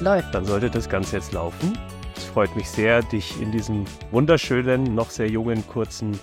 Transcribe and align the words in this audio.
Läuft, 0.00 0.34
dann 0.34 0.44
sollte 0.44 0.70
das 0.70 0.88
Ganze 0.88 1.16
jetzt 1.16 1.32
laufen. 1.32 1.78
Es 2.16 2.24
freut 2.24 2.54
mich 2.56 2.68
sehr, 2.68 3.02
dich 3.02 3.40
in 3.40 3.52
diesem 3.52 3.84
wunderschönen, 4.10 4.94
noch 4.94 5.10
sehr 5.10 5.28
jungen, 5.28 5.66
kurzen 5.66 6.18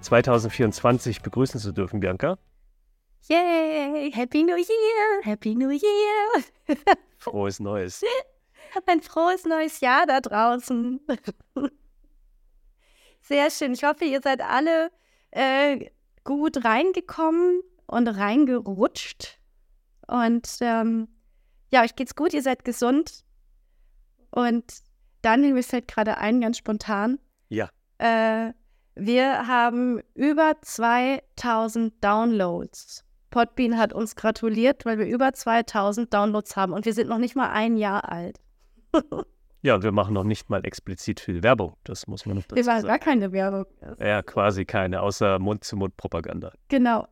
2024 0.00 1.22
begrüßen 1.22 1.60
zu 1.60 1.72
dürfen, 1.72 2.00
Bianca. 2.00 2.38
Yay! 3.28 4.10
Happy 4.12 4.42
New 4.42 4.56
Year! 4.56 5.22
Happy 5.22 5.54
New 5.54 5.70
Year! 5.70 6.44
Frohes 7.18 7.60
Neues. 7.60 8.02
Ein 8.86 9.00
frohes 9.00 9.44
neues 9.44 9.80
Jahr 9.80 10.06
da 10.06 10.20
draußen. 10.20 11.00
Sehr 13.20 13.50
schön. 13.50 13.72
Ich 13.72 13.84
hoffe, 13.84 14.04
ihr 14.04 14.20
seid 14.22 14.40
alle 14.40 14.90
äh, 15.30 15.90
gut 16.24 16.64
reingekommen 16.64 17.62
und 17.86 18.08
reingerutscht. 18.08 19.38
Und 20.06 20.48
ähm, 20.60 21.08
ja, 21.70 21.82
euch 21.82 21.96
geht's 21.96 22.14
gut, 22.14 22.32
ihr 22.32 22.42
seid 22.42 22.64
gesund. 22.64 23.24
Und 24.30 24.64
Daniel, 25.22 25.54
mir 25.54 25.62
fällt 25.62 25.88
gerade 25.88 26.18
ein, 26.18 26.40
ganz 26.40 26.58
spontan. 26.58 27.18
Ja. 27.48 27.70
Äh, 27.98 28.52
wir 28.94 29.46
haben 29.46 30.00
über 30.14 30.54
2000 30.60 31.92
Downloads. 32.02 33.04
Podbean 33.30 33.76
hat 33.76 33.92
uns 33.92 34.16
gratuliert, 34.16 34.86
weil 34.86 34.98
wir 34.98 35.06
über 35.06 35.32
2000 35.32 36.12
Downloads 36.12 36.56
haben 36.56 36.72
und 36.72 36.86
wir 36.86 36.94
sind 36.94 37.08
noch 37.08 37.18
nicht 37.18 37.36
mal 37.36 37.50
ein 37.50 37.76
Jahr 37.76 38.10
alt. 38.10 38.40
ja, 39.62 39.74
und 39.74 39.82
wir 39.82 39.92
machen 39.92 40.14
noch 40.14 40.24
nicht 40.24 40.48
mal 40.48 40.64
explizit 40.64 41.20
viel 41.20 41.42
Werbung. 41.42 41.76
Das 41.84 42.06
muss 42.06 42.24
man 42.24 42.36
noch 42.36 42.44
dazu 42.44 42.56
wir 42.56 42.64
machen 42.64 42.82
sagen. 42.82 42.88
gar 42.88 42.98
keine 42.98 43.32
Werbung. 43.32 43.66
Ja, 43.98 44.22
quasi 44.22 44.64
keine, 44.64 45.02
außer 45.02 45.38
Mund-zu-Mund-Propaganda. 45.38 46.52
Genau. 46.68 47.06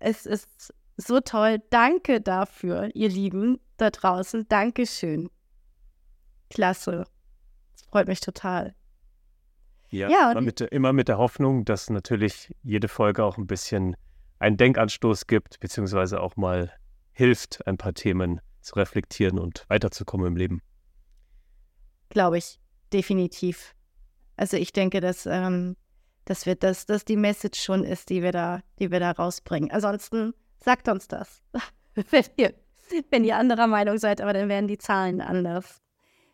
Es 0.00 0.26
ist 0.26 0.74
so 1.00 1.20
toll. 1.20 1.58
Danke 1.70 2.20
dafür, 2.20 2.90
ihr 2.94 3.08
Lieben 3.08 3.58
da 3.76 3.90
draußen. 3.90 4.46
Dankeschön. 4.48 5.28
Klasse. 6.50 7.04
Das 7.72 7.82
freut 7.82 8.08
mich 8.08 8.20
total. 8.20 8.74
Ja, 9.90 10.08
Ja, 10.08 10.32
immer, 10.32 10.40
mit, 10.40 10.60
der- 10.60 10.72
immer 10.72 10.92
mit 10.92 11.08
der 11.08 11.18
Hoffnung, 11.18 11.64
dass 11.64 11.90
natürlich 11.90 12.54
jede 12.62 12.88
Folge 12.88 13.24
auch 13.24 13.38
ein 13.38 13.46
bisschen 13.46 13.96
einen 14.38 14.56
Denkanstoß 14.56 15.26
gibt, 15.26 15.60
beziehungsweise 15.60 16.20
auch 16.20 16.36
mal 16.36 16.72
hilft, 17.12 17.66
ein 17.66 17.76
paar 17.76 17.92
Themen 17.92 18.40
zu 18.60 18.74
reflektieren 18.76 19.38
und 19.38 19.64
weiterzukommen 19.68 20.26
im 20.28 20.36
Leben. 20.36 20.62
Glaube 22.08 22.38
ich. 22.38 22.58
Definitiv. 22.92 23.74
Also 24.36 24.56
ich 24.56 24.72
denke, 24.72 25.00
dass, 25.00 25.26
ähm, 25.26 25.76
dass 26.24 26.46
wir 26.46 26.56
das, 26.56 26.86
dass 26.86 27.04
die 27.04 27.16
Message 27.16 27.60
schon 27.62 27.84
ist, 27.84 28.08
die 28.10 28.22
wir 28.22 28.32
da, 28.32 28.60
die 28.78 28.90
wir 28.90 28.98
da 29.00 29.12
rausbringen. 29.12 29.70
Ansonsten 29.70 30.32
sagt 30.60 30.88
uns 30.88 31.08
das. 31.08 31.42
wenn, 32.10 32.24
ihr, 32.36 32.54
wenn 33.10 33.24
ihr 33.24 33.36
anderer 33.36 33.66
Meinung 33.66 33.98
seid, 33.98 34.20
aber 34.20 34.32
dann 34.32 34.48
werden 34.48 34.68
die 34.68 34.78
Zahlen 34.78 35.20
anders. 35.20 35.80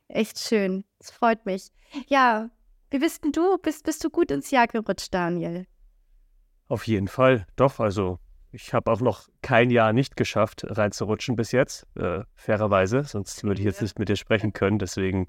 Echt 0.08 0.38
schön. 0.38 0.84
Es 0.98 1.10
freut 1.10 1.44
mich. 1.46 1.70
Ja, 2.08 2.50
wie 2.90 2.98
bist 2.98 3.24
denn 3.24 3.32
du? 3.32 3.58
Bist, 3.58 3.84
bist 3.84 4.04
du 4.04 4.10
gut 4.10 4.30
ins 4.30 4.50
Jahr 4.50 4.66
gerutscht, 4.66 5.12
Daniel? 5.12 5.66
Auf 6.68 6.86
jeden 6.86 7.08
Fall, 7.08 7.46
doch. 7.56 7.80
Also 7.80 8.18
ich 8.52 8.72
habe 8.72 8.90
auch 8.90 9.00
noch 9.00 9.28
kein 9.42 9.70
Jahr 9.70 9.92
nicht 9.92 10.16
geschafft, 10.16 10.64
reinzurutschen 10.66 11.36
bis 11.36 11.52
jetzt, 11.52 11.86
äh, 11.96 12.22
fairerweise. 12.34 13.04
Sonst 13.04 13.42
würde 13.44 13.60
ich 13.60 13.66
jetzt 13.66 13.82
nicht 13.82 13.98
mit 13.98 14.08
dir 14.08 14.16
sprechen 14.16 14.52
können. 14.52 14.78
Deswegen 14.78 15.26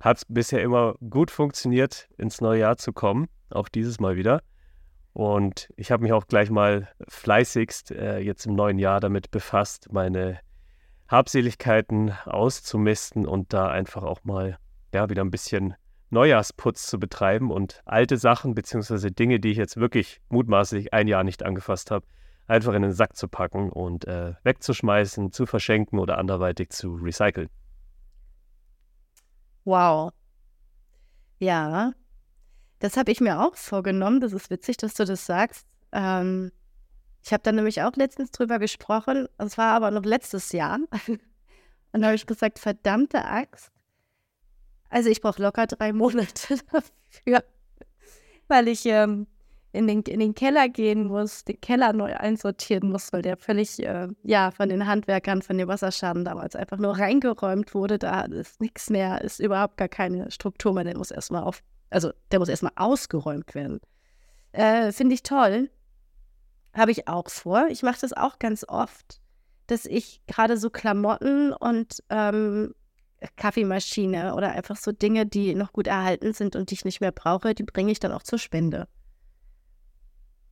hat 0.00 0.18
es 0.18 0.24
bisher 0.26 0.62
immer 0.62 0.94
gut 1.10 1.30
funktioniert, 1.30 2.08
ins 2.16 2.40
neue 2.40 2.60
Jahr 2.60 2.76
zu 2.76 2.92
kommen. 2.92 3.28
Auch 3.50 3.68
dieses 3.68 4.00
Mal 4.00 4.16
wieder. 4.16 4.40
Und 5.14 5.72
ich 5.76 5.92
habe 5.92 6.02
mich 6.02 6.12
auch 6.12 6.26
gleich 6.26 6.50
mal 6.50 6.88
fleißigst 7.08 7.92
äh, 7.92 8.18
jetzt 8.18 8.46
im 8.46 8.56
neuen 8.56 8.80
Jahr 8.80 8.98
damit 8.98 9.30
befasst, 9.30 9.92
meine 9.92 10.40
Habseligkeiten 11.08 12.12
auszumisten 12.26 13.24
und 13.24 13.52
da 13.52 13.68
einfach 13.68 14.02
auch 14.02 14.24
mal 14.24 14.58
ja, 14.92 15.08
wieder 15.08 15.22
ein 15.22 15.30
bisschen 15.30 15.74
Neujahrsputz 16.10 16.88
zu 16.88 16.98
betreiben 16.98 17.52
und 17.52 17.80
alte 17.84 18.16
Sachen 18.16 18.56
beziehungsweise 18.56 19.12
Dinge, 19.12 19.38
die 19.38 19.52
ich 19.52 19.56
jetzt 19.56 19.76
wirklich 19.76 20.20
mutmaßlich 20.30 20.92
ein 20.92 21.06
Jahr 21.06 21.22
nicht 21.22 21.44
angefasst 21.44 21.92
habe, 21.92 22.04
einfach 22.48 22.72
in 22.74 22.82
den 22.82 22.92
Sack 22.92 23.16
zu 23.16 23.28
packen 23.28 23.70
und 23.70 24.08
äh, 24.08 24.34
wegzuschmeißen, 24.42 25.30
zu 25.30 25.46
verschenken 25.46 26.00
oder 26.00 26.18
anderweitig 26.18 26.70
zu 26.70 26.94
recyceln. 26.94 27.48
Wow. 29.64 30.12
Ja, 31.38 31.92
das 32.84 32.98
habe 32.98 33.10
ich 33.10 33.22
mir 33.22 33.40
auch 33.40 33.56
vorgenommen. 33.56 34.20
Das 34.20 34.34
ist 34.34 34.50
witzig, 34.50 34.76
dass 34.76 34.92
du 34.92 35.06
das 35.06 35.24
sagst. 35.24 35.66
Ähm, 35.92 36.52
ich 37.22 37.32
habe 37.32 37.42
da 37.42 37.50
nämlich 37.50 37.80
auch 37.80 37.96
letztens 37.96 38.30
drüber 38.30 38.58
gesprochen. 38.58 39.26
Es 39.38 39.56
war 39.56 39.72
aber 39.72 39.90
noch 39.90 40.04
letztes 40.04 40.52
Jahr. 40.52 40.78
Und 41.92 42.02
da 42.02 42.08
habe 42.08 42.14
ich 42.14 42.26
gesagt, 42.26 42.58
verdammte 42.58 43.24
Axt. 43.24 43.72
Also 44.90 45.08
ich 45.08 45.22
brauche 45.22 45.40
locker 45.40 45.66
drei 45.66 45.94
Monate 45.94 46.58
dafür, 46.72 47.42
weil 48.48 48.68
ich 48.68 48.84
ähm, 48.84 49.28
in, 49.72 49.86
den, 49.86 50.02
in 50.02 50.20
den 50.20 50.34
Keller 50.34 50.68
gehen 50.68 51.06
muss, 51.06 51.42
den 51.44 51.62
Keller 51.62 51.94
neu 51.94 52.14
einsortieren 52.14 52.90
muss, 52.90 53.14
weil 53.14 53.22
der 53.22 53.38
völlig, 53.38 53.82
äh, 53.82 54.08
ja, 54.24 54.50
von 54.50 54.68
den 54.68 54.86
Handwerkern, 54.86 55.40
von 55.40 55.56
dem 55.56 55.68
Wasserschaden 55.68 56.26
damals 56.26 56.54
einfach 56.54 56.76
nur 56.76 56.98
reingeräumt 56.98 57.72
wurde. 57.72 57.98
Da 57.98 58.26
ist 58.26 58.60
nichts 58.60 58.90
mehr, 58.90 59.22
ist 59.22 59.40
überhaupt 59.40 59.78
gar 59.78 59.88
keine 59.88 60.30
Struktur 60.30 60.74
mehr. 60.74 60.84
Der 60.84 60.98
muss 60.98 61.10
erstmal 61.10 61.44
auf, 61.44 61.62
also 61.94 62.12
der 62.32 62.40
muss 62.40 62.48
erstmal 62.48 62.72
ausgeräumt 62.74 63.54
werden. 63.54 63.80
Äh, 64.50 64.90
Finde 64.90 65.14
ich 65.14 65.22
toll. 65.22 65.70
Habe 66.72 66.90
ich 66.90 67.06
auch 67.06 67.30
vor. 67.30 67.68
Ich 67.70 67.84
mache 67.84 68.00
das 68.00 68.12
auch 68.12 68.40
ganz 68.40 68.64
oft, 68.66 69.20
dass 69.68 69.86
ich 69.86 70.20
gerade 70.26 70.56
so 70.56 70.70
Klamotten 70.70 71.52
und 71.52 72.02
ähm, 72.10 72.74
Kaffeemaschine 73.36 74.34
oder 74.34 74.50
einfach 74.50 74.76
so 74.76 74.90
Dinge, 74.90 75.24
die 75.24 75.54
noch 75.54 75.72
gut 75.72 75.86
erhalten 75.86 76.32
sind 76.32 76.56
und 76.56 76.70
die 76.70 76.74
ich 76.74 76.84
nicht 76.84 77.00
mehr 77.00 77.12
brauche, 77.12 77.54
die 77.54 77.62
bringe 77.62 77.92
ich 77.92 78.00
dann 78.00 78.12
auch 78.12 78.24
zur 78.24 78.40
Spende. 78.40 78.88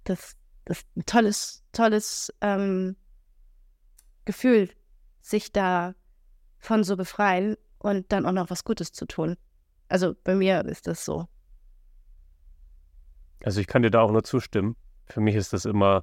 Das, 0.05 0.37
das 0.65 0.79
ist 0.79 0.97
ein 0.97 1.07
tolles, 1.07 1.65
tolles 1.73 2.33
ähm, 2.41 2.95
Gefühl, 4.25 4.71
sich 5.21 5.53
da 5.53 5.95
von 6.59 6.85
so 6.85 6.97
befreien 6.97 7.57
und 7.79 8.13
dann 8.13 8.27
auch 8.27 8.33
noch 8.33 8.49
was 8.49 8.63
Gutes 8.63 8.93
zu 8.93 9.07
tun. 9.07 9.37
Also 9.93 10.15
bei 10.25 10.35
mir 10.35 10.65
ist 10.65 10.87
das 10.87 11.05
so. 11.05 11.27
Also 13.45 13.61
ich 13.61 13.67
kann 13.67 13.83
dir 13.83 13.91
da 13.91 14.01
auch 14.01 14.11
nur 14.11 14.25
zustimmen. 14.25 14.75
Für 15.05 15.21
mich 15.21 15.35
ist 15.35 15.53
das 15.53 15.67
immer 15.67 16.03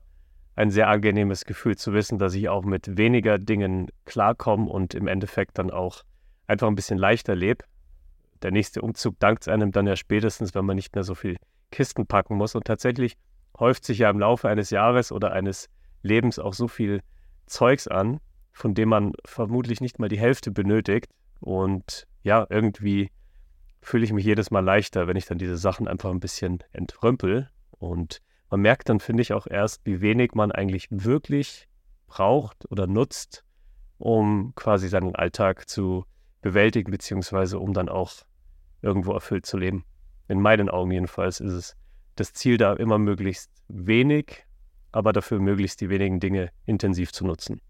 ein 0.56 0.70
sehr 0.70 0.90
angenehmes 0.90 1.44
Gefühl 1.44 1.76
zu 1.76 1.92
wissen, 1.92 2.20
dass 2.20 2.36
ich 2.36 2.50
auch 2.50 2.64
mit 2.64 2.98
weniger 2.98 3.40
Dingen 3.40 3.90
klarkomme 4.06 4.70
und 4.70 4.94
im 4.94 5.08
Endeffekt 5.08 5.58
dann 5.58 5.72
auch 5.72 6.04
einfach 6.46 6.68
ein 6.68 6.76
bisschen 6.76 7.00
leichter 7.00 7.34
lebe. 7.36 7.66
Der 8.44 8.52
nächste 8.52 8.84
Umzug 8.84 9.18
dankt 9.18 9.48
einem 9.48 9.72
dann 9.72 9.88
ja 9.88 9.96
spätestens, 9.96 10.54
wenn 10.54 10.66
man 10.66 10.76
nicht 10.76 10.94
mehr 10.94 11.04
so 11.04 11.16
viel 11.16 11.38
Kisten 11.72 12.06
packen 12.06 12.36
muss. 12.36 12.54
Und 12.54 12.66
tatsächlich 12.66 13.18
häuft 13.58 13.86
sich 13.86 13.98
ja 13.98 14.12
im 14.12 14.20
Laufe 14.20 14.50
eines 14.50 14.70
Jahres 14.70 15.12
oder 15.12 15.32
eines 15.32 15.68
Lebens 16.04 16.38
auch 16.38 16.54
so 16.54 16.68
viel 16.68 17.02
Zeugs 17.48 17.88
an, 17.88 18.20
von 18.52 18.76
dem 18.76 18.90
man 18.90 19.14
vermutlich 19.26 19.82
nicht 19.82 19.98
mal 19.98 20.10
die 20.10 20.20
Hälfte 20.20 20.52
benötigt. 20.52 21.10
Und 21.40 22.06
ja, 22.22 22.46
irgendwie 22.52 23.10
fühle 23.82 24.04
ich 24.04 24.14
mich 24.14 24.26
jedes 24.26 24.52
Mal 24.52 24.64
leichter, 24.64 25.08
wenn 25.08 25.18
ich 25.18 25.26
dann 25.26 25.38
diese 25.38 25.58
Sachen 25.58 25.88
einfach 25.88 26.10
ein 26.10 26.20
bisschen 26.20 26.60
entrümpel. 26.72 27.50
Und 27.72 28.22
man 28.50 28.62
merkt 28.62 28.90
dann, 28.90 29.00
finde 29.00 29.22
ich, 29.22 29.34
auch 29.34 29.48
erst, 29.48 29.86
wie 29.86 30.02
wenig 30.02 30.34
man 30.34 30.52
eigentlich 30.52 30.88
wirklich 30.90 31.68
braucht 32.08 32.70
oder 32.72 32.88
nutzt, 32.88 33.44
um 33.98 34.54
quasi 34.56 34.88
seinen 34.88 35.16
Alltag 35.16 35.70
zu 35.70 36.06
bewältigen, 36.42 36.92
beziehungsweise 36.92 37.60
um 37.60 37.74
dann 37.74 37.90
auch 37.90 38.14
irgendwo 38.82 39.14
erfüllt 39.14 39.46
zu 39.46 39.58
leben. 39.58 39.86
In 40.28 40.42
meinen 40.42 40.70
Augen 40.70 40.92
jedenfalls 40.92 41.40
ist 41.40 41.54
es 41.54 41.76
das 42.16 42.34
Ziel, 42.34 42.58
da 42.58 42.74
immer 42.74 42.98
möglichst 42.98 43.52
wenig, 43.68 44.46
aber 44.92 45.14
dafür 45.14 45.40
möglichst 45.40 45.82
die 45.82 45.90
wenigen 45.90 46.20
Dinge 46.20 46.52
intensiv 46.66 47.12
zu 47.12 47.26
nutzen. 47.26 47.62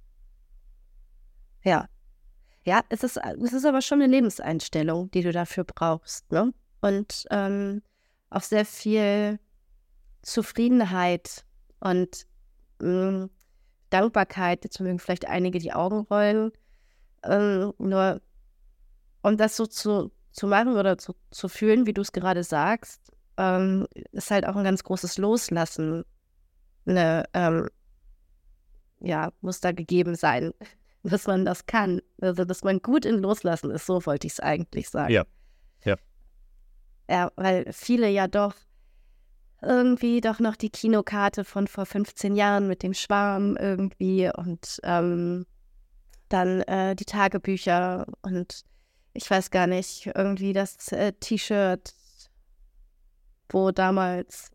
Ja. 1.63 1.87
Ja, 2.69 2.83
es 2.89 3.01
ist, 3.03 3.17
es 3.17 3.53
ist 3.53 3.65
aber 3.65 3.81
schon 3.81 3.99
eine 3.99 4.11
Lebenseinstellung, 4.13 5.09
die 5.09 5.23
du 5.23 5.31
dafür 5.31 5.63
brauchst, 5.63 6.31
ne? 6.31 6.53
Und 6.81 7.25
ähm, 7.31 7.81
auch 8.29 8.43
sehr 8.43 8.63
viel 8.63 9.39
Zufriedenheit 10.21 11.45
und 11.79 12.27
mh, 12.79 13.29
Dankbarkeit. 13.89 14.65
Jetzt 14.65 14.79
mögen 14.81 14.99
vielleicht 14.99 15.27
einige 15.27 15.57
die 15.57 15.73
Augen 15.73 16.01
rollen. 16.11 16.51
Ähm, 17.23 17.73
nur 17.79 18.21
um 19.23 19.35
das 19.35 19.57
so 19.57 19.65
zu, 19.65 20.11
zu 20.31 20.45
machen 20.45 20.77
oder 20.77 20.99
zu, 20.99 21.15
zu 21.31 21.49
fühlen, 21.49 21.87
wie 21.87 21.93
du 21.93 22.03
es 22.03 22.11
gerade 22.11 22.43
sagst, 22.43 23.01
ähm, 23.37 23.87
ist 24.11 24.29
halt 24.29 24.45
auch 24.45 24.55
ein 24.55 24.63
ganz 24.63 24.83
großes 24.83 25.17
Loslassen. 25.17 26.05
Eine, 26.85 27.23
ähm, 27.33 27.67
ja, 28.99 29.31
muss 29.41 29.59
da 29.59 29.71
gegeben 29.71 30.13
sein, 30.13 30.53
dass 31.03 31.27
man 31.27 31.45
das 31.45 31.65
kann. 31.65 32.01
Also, 32.21 32.45
dass 32.45 32.63
man 32.63 32.81
gut 32.81 33.05
in 33.05 33.19
Loslassen 33.19 33.71
ist, 33.71 33.85
so 33.85 34.05
wollte 34.05 34.27
ich 34.27 34.33
es 34.33 34.39
eigentlich 34.39 34.89
sagen. 34.89 35.13
Ja. 35.13 35.23
Ja. 35.85 35.95
Ja, 37.09 37.31
weil 37.35 37.71
viele 37.71 38.09
ja 38.09 38.27
doch 38.27 38.53
irgendwie 39.61 40.21
doch 40.21 40.39
noch 40.39 40.55
die 40.55 40.69
Kinokarte 40.69 41.43
von 41.43 41.67
vor 41.67 41.85
15 41.85 42.35
Jahren 42.35 42.67
mit 42.67 42.83
dem 42.83 42.93
Schwarm 42.93 43.57
irgendwie 43.57 44.29
und 44.33 44.79
ähm, 44.83 45.45
dann 46.29 46.61
äh, 46.61 46.95
die 46.95 47.05
Tagebücher 47.05 48.05
und 48.21 48.63
ich 49.13 49.29
weiß 49.29 49.51
gar 49.51 49.67
nicht, 49.67 50.05
irgendwie 50.15 50.53
das 50.53 50.91
äh, 50.91 51.11
T-Shirt, 51.13 51.93
wo 53.49 53.71
damals, 53.71 54.51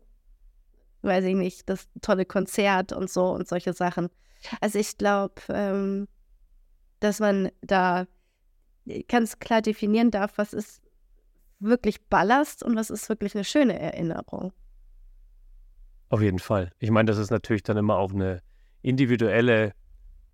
weiß 1.01 1.25
ich 1.25 1.35
nicht, 1.35 1.69
das 1.69 1.87
tolle 2.01 2.25
Konzert 2.25 2.93
und 2.93 3.09
so 3.09 3.29
und 3.31 3.47
solche 3.47 3.73
Sachen. 3.73 4.09
Also 4.61 4.79
ich 4.79 4.97
glaube, 4.97 5.35
ähm, 5.49 6.07
dass 6.99 7.19
man 7.19 7.49
da 7.61 8.05
ganz 9.07 9.39
klar 9.39 9.61
definieren 9.61 10.11
darf, 10.11 10.37
was 10.37 10.53
ist 10.53 10.81
wirklich 11.59 12.01
Ballast 12.07 12.63
und 12.63 12.75
was 12.75 12.89
ist 12.89 13.09
wirklich 13.09 13.35
eine 13.35 13.43
schöne 13.43 13.79
Erinnerung. 13.79 14.53
Auf 16.09 16.21
jeden 16.21 16.39
Fall. 16.39 16.71
Ich 16.79 16.91
meine, 16.91 17.07
das 17.07 17.17
ist 17.17 17.31
natürlich 17.31 17.63
dann 17.63 17.77
immer 17.77 17.97
auch 17.97 18.13
eine 18.13 18.41
individuelle 18.81 19.73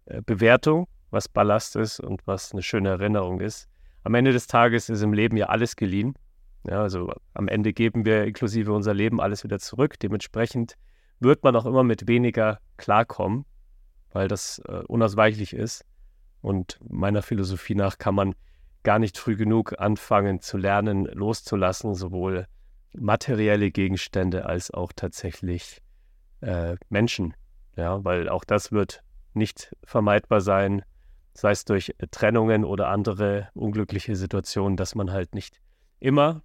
äh, 0.05 0.21
Bewertung, 0.21 0.87
was 1.11 1.29
Ballast 1.29 1.75
ist 1.75 1.99
und 1.99 2.25
was 2.27 2.51
eine 2.51 2.61
schöne 2.61 2.89
Erinnerung 2.89 3.39
ist. 3.39 3.67
Am 4.03 4.13
Ende 4.13 4.31
des 4.31 4.47
Tages 4.47 4.89
ist 4.89 5.01
im 5.01 5.13
Leben 5.13 5.37
ja 5.37 5.47
alles 5.47 5.75
geliehen. 5.75 6.15
Ja, 6.67 6.81
also 6.81 7.11
am 7.33 7.47
Ende 7.47 7.73
geben 7.73 8.05
wir 8.05 8.25
inklusive 8.25 8.73
unser 8.73 8.93
Leben 8.93 9.19
alles 9.19 9.43
wieder 9.43 9.59
zurück. 9.59 9.99
Dementsprechend 9.99 10.75
wird 11.19 11.43
man 11.43 11.55
auch 11.55 11.65
immer 11.65 11.83
mit 11.83 12.07
weniger 12.07 12.59
klarkommen, 12.77 13.45
weil 14.11 14.27
das 14.27 14.59
äh, 14.67 14.83
unausweichlich 14.87 15.53
ist. 15.53 15.85
Und 16.41 16.79
meiner 16.87 17.21
Philosophie 17.21 17.75
nach 17.75 17.97
kann 17.97 18.15
man 18.15 18.35
gar 18.83 18.99
nicht 18.99 19.17
früh 19.17 19.35
genug 19.35 19.79
anfangen 19.79 20.41
zu 20.41 20.57
lernen, 20.57 21.05
loszulassen, 21.05 21.93
sowohl 21.93 22.47
materielle 22.93 23.71
Gegenstände 23.71 24.45
als 24.45 24.71
auch 24.71 24.91
tatsächlich 24.95 25.81
äh, 26.41 26.75
Menschen. 26.89 27.35
Ja, 27.75 28.03
weil 28.03 28.27
auch 28.27 28.43
das 28.43 28.71
wird 28.71 29.03
nicht 29.33 29.75
vermeidbar 29.83 30.41
sein, 30.41 30.83
sei 31.33 31.51
es 31.51 31.63
durch 31.63 31.95
Trennungen 32.11 32.65
oder 32.65 32.89
andere 32.89 33.49
unglückliche 33.53 34.15
Situationen, 34.15 34.75
dass 34.75 34.95
man 34.95 35.11
halt 35.11 35.33
nicht 35.33 35.61
immer 35.99 36.41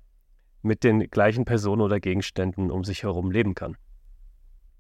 mit 0.63 0.85
den 0.85 1.11
gleichen 1.11 1.45
Personen 1.45 1.83
oder 1.83 2.01
Gegenständen 2.01 2.71
um 2.71 2.85
sich 2.85 3.03
herum 3.03 3.31
leben 3.31 3.55
kann. 3.55 3.77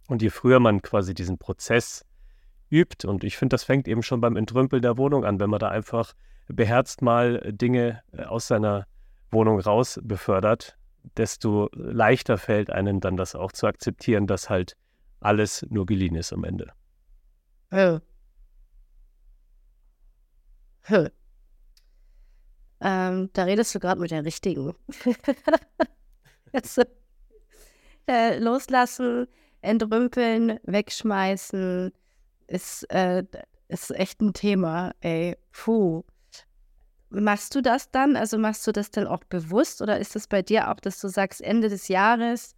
Und 0.09 0.23
je 0.23 0.31
früher 0.31 0.61
man 0.61 0.83
quasi 0.83 1.15
diesen 1.15 1.39
Prozess 1.39 2.06
übt, 2.71 3.07
und 3.07 3.25
ich 3.25 3.37
finde, 3.37 3.55
das 3.55 3.65
fängt 3.65 3.89
eben 3.89 4.03
schon 4.03 4.21
beim 4.21 4.37
Entrümpeln 4.37 4.83
der 4.83 4.97
Wohnung 4.99 5.25
an, 5.25 5.41
wenn 5.41 5.51
man 5.51 5.61
da 5.61 5.69
einfach 5.69 6.15
beherzt 6.49 7.03
mal 7.03 7.41
Dinge 7.53 8.03
äh, 8.13 8.23
aus 8.25 8.47
seiner 8.47 8.87
Wohnung 9.31 9.61
raus 9.61 10.01
befördert, 10.03 10.77
desto 11.17 11.69
leichter 11.73 12.39
fällt 12.39 12.71
einem 12.71 13.01
dann 13.01 13.17
das 13.17 13.35
auch 13.35 13.53
zu 13.53 13.67
akzeptieren, 13.67 14.27
dass 14.27 14.51
halt 14.51 14.77
alles 15.21 15.67
nur 15.69 15.87
geliehen 15.87 16.15
ist 16.15 16.33
am 16.33 16.45
Ende. 16.45 16.73
Ja. 17.73 18.01
Hm. 20.83 21.09
Ähm, 22.81 23.31
da 23.33 23.45
redest 23.45 23.75
du 23.75 23.81
gerade 23.81 24.01
mit 24.01 24.11
der 24.11 24.25
Richtigen. 24.25 24.75
Jetzt, 26.53 26.79
äh, 28.07 28.39
loslassen, 28.39 29.27
entrümpeln, 29.63 30.61
wegschmeißen 30.65 31.93
ist, 32.47 32.85
äh, 32.91 33.25
ist 33.69 33.91
echt 33.91 34.21
ein 34.21 34.33
Thema, 34.33 34.93
ey. 35.01 35.37
Puh. 35.53 36.05
Machst 37.09 37.55
du 37.55 37.63
das 37.63 37.91
dann? 37.91 38.17
Also 38.17 38.39
machst 38.39 38.67
du 38.67 38.73
das 38.73 38.91
dann 38.91 39.07
auch 39.07 39.25
bewusst 39.25 39.81
oder 39.81 39.99
ist 39.99 40.17
es 40.17 40.27
bei 40.27 40.43
dir 40.43 40.71
auch, 40.71 40.81
dass 40.81 41.01
du 41.01 41.09
sagst, 41.09 41.41
Ende 41.41 41.69
des 41.69 41.89
Jahres 41.89 42.55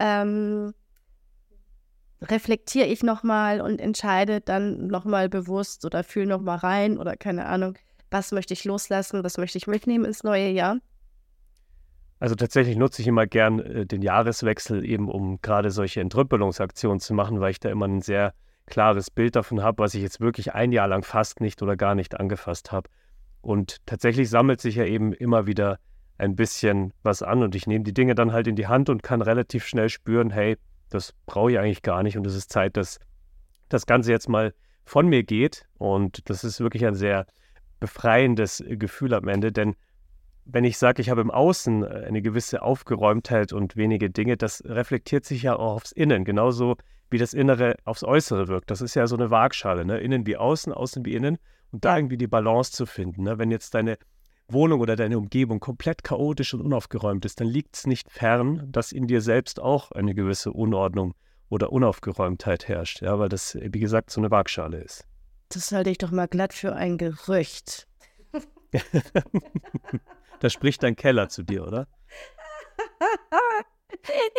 ähm, 0.00 0.74
reflektiere 2.20 2.86
ich 2.86 3.02
nochmal 3.02 3.60
und 3.60 3.80
entscheide 3.80 4.40
dann 4.40 4.86
nochmal 4.88 5.28
bewusst 5.28 5.84
oder 5.84 6.04
fühle 6.04 6.26
nochmal 6.26 6.58
rein 6.58 6.98
oder 6.98 7.16
keine 7.16 7.46
Ahnung, 7.46 7.78
was 8.10 8.32
möchte 8.32 8.54
ich 8.54 8.64
loslassen, 8.64 9.24
was 9.24 9.38
möchte 9.38 9.58
ich 9.58 9.66
mitnehmen 9.66 10.04
ins 10.04 10.22
neue 10.22 10.48
Jahr? 10.48 10.78
Also 12.18 12.36
tatsächlich 12.36 12.76
nutze 12.76 13.02
ich 13.02 13.08
immer 13.08 13.26
gern 13.26 13.58
äh, 13.58 13.86
den 13.86 14.02
Jahreswechsel 14.02 14.84
eben, 14.84 15.08
um 15.10 15.40
gerade 15.42 15.70
solche 15.70 16.00
Entrüppelungsaktionen 16.00 17.00
zu 17.00 17.14
machen, 17.14 17.40
weil 17.40 17.50
ich 17.50 17.58
da 17.58 17.68
immer 17.68 17.88
ein 17.88 18.00
sehr 18.00 18.34
klares 18.66 19.10
Bild 19.10 19.36
davon 19.36 19.62
habe, 19.62 19.82
was 19.82 19.94
ich 19.94 20.02
jetzt 20.02 20.20
wirklich 20.20 20.54
ein 20.54 20.72
Jahr 20.72 20.88
lang 20.88 21.02
fast 21.04 21.40
nicht 21.40 21.62
oder 21.62 21.76
gar 21.76 21.94
nicht 21.94 22.18
angefasst 22.18 22.72
habe. 22.72 22.88
Und 23.40 23.84
tatsächlich 23.86 24.30
sammelt 24.30 24.60
sich 24.60 24.76
ja 24.76 24.84
eben 24.84 25.12
immer 25.12 25.46
wieder 25.46 25.78
ein 26.18 26.36
bisschen 26.36 26.92
was 27.02 27.22
an 27.22 27.42
und 27.42 27.54
ich 27.54 27.66
nehme 27.66 27.84
die 27.84 27.94
Dinge 27.94 28.14
dann 28.14 28.32
halt 28.32 28.46
in 28.46 28.54
die 28.54 28.68
Hand 28.68 28.88
und 28.88 29.02
kann 29.02 29.22
relativ 29.22 29.66
schnell 29.66 29.88
spüren, 29.88 30.30
hey, 30.30 30.56
das 30.88 31.14
brauche 31.26 31.50
ich 31.50 31.58
eigentlich 31.58 31.82
gar 31.82 32.02
nicht 32.02 32.16
und 32.16 32.26
es 32.26 32.36
ist 32.36 32.52
Zeit, 32.52 32.76
dass 32.76 33.00
das 33.68 33.86
Ganze 33.86 34.12
jetzt 34.12 34.28
mal 34.28 34.54
von 34.84 35.08
mir 35.08 35.24
geht 35.24 35.66
und 35.78 36.28
das 36.30 36.44
ist 36.44 36.60
wirklich 36.60 36.86
ein 36.86 36.94
sehr 36.94 37.26
befreiendes 37.80 38.62
Gefühl 38.68 39.14
am 39.14 39.26
Ende, 39.26 39.50
denn 39.50 39.74
wenn 40.44 40.64
ich 40.64 40.78
sage, 40.78 41.00
ich 41.00 41.10
habe 41.10 41.20
im 41.20 41.30
Außen 41.30 41.84
eine 41.84 42.22
gewisse 42.22 42.62
Aufgeräumtheit 42.62 43.52
und 43.52 43.76
wenige 43.76 44.10
Dinge, 44.10 44.36
das 44.36 44.62
reflektiert 44.64 45.24
sich 45.24 45.42
ja 45.42 45.56
auch 45.56 45.76
aufs 45.76 45.92
Innen, 45.92 46.24
genauso 46.24 46.76
wie 47.10 47.18
das 47.18 47.34
Innere 47.34 47.76
aufs 47.84 48.02
Äußere 48.02 48.48
wirkt. 48.48 48.70
Das 48.70 48.80
ist 48.80 48.94
ja 48.94 49.06
so 49.06 49.16
eine 49.16 49.30
Waagschale, 49.30 49.84
ne? 49.84 49.98
innen 49.98 50.26
wie 50.26 50.36
außen, 50.36 50.72
außen 50.72 51.04
wie 51.04 51.14
innen 51.14 51.38
und 51.70 51.84
da 51.84 51.96
irgendwie 51.96 52.16
die 52.16 52.26
Balance 52.26 52.72
zu 52.72 52.86
finden. 52.86 53.24
Ne? 53.24 53.38
Wenn 53.38 53.50
jetzt 53.50 53.74
deine 53.74 53.98
Wohnung 54.48 54.80
oder 54.80 54.96
deine 54.96 55.18
Umgebung 55.18 55.60
komplett 55.60 56.04
chaotisch 56.04 56.54
und 56.54 56.60
unaufgeräumt 56.60 57.24
ist, 57.24 57.40
dann 57.40 57.48
liegt 57.48 57.76
es 57.76 57.86
nicht 57.86 58.10
fern, 58.10 58.66
dass 58.70 58.92
in 58.92 59.06
dir 59.06 59.20
selbst 59.20 59.60
auch 59.60 59.92
eine 59.92 60.14
gewisse 60.14 60.52
Unordnung 60.52 61.14
oder 61.48 61.72
Unaufgeräumtheit 61.72 62.66
herrscht, 62.66 63.02
ja, 63.02 63.18
weil 63.18 63.28
das, 63.28 63.56
wie 63.60 63.80
gesagt, 63.80 64.10
so 64.10 64.20
eine 64.20 64.30
Waagschale 64.30 64.78
ist. 64.78 65.06
Das 65.50 65.70
halte 65.70 65.90
ich 65.90 65.98
doch 65.98 66.10
mal 66.10 66.28
glatt 66.28 66.54
für 66.54 66.74
ein 66.74 66.96
Gerücht. 66.96 67.86
da 70.40 70.50
spricht 70.50 70.82
dein 70.82 70.96
Keller 70.96 71.28
zu 71.28 71.42
dir, 71.42 71.66
oder? 71.66 71.86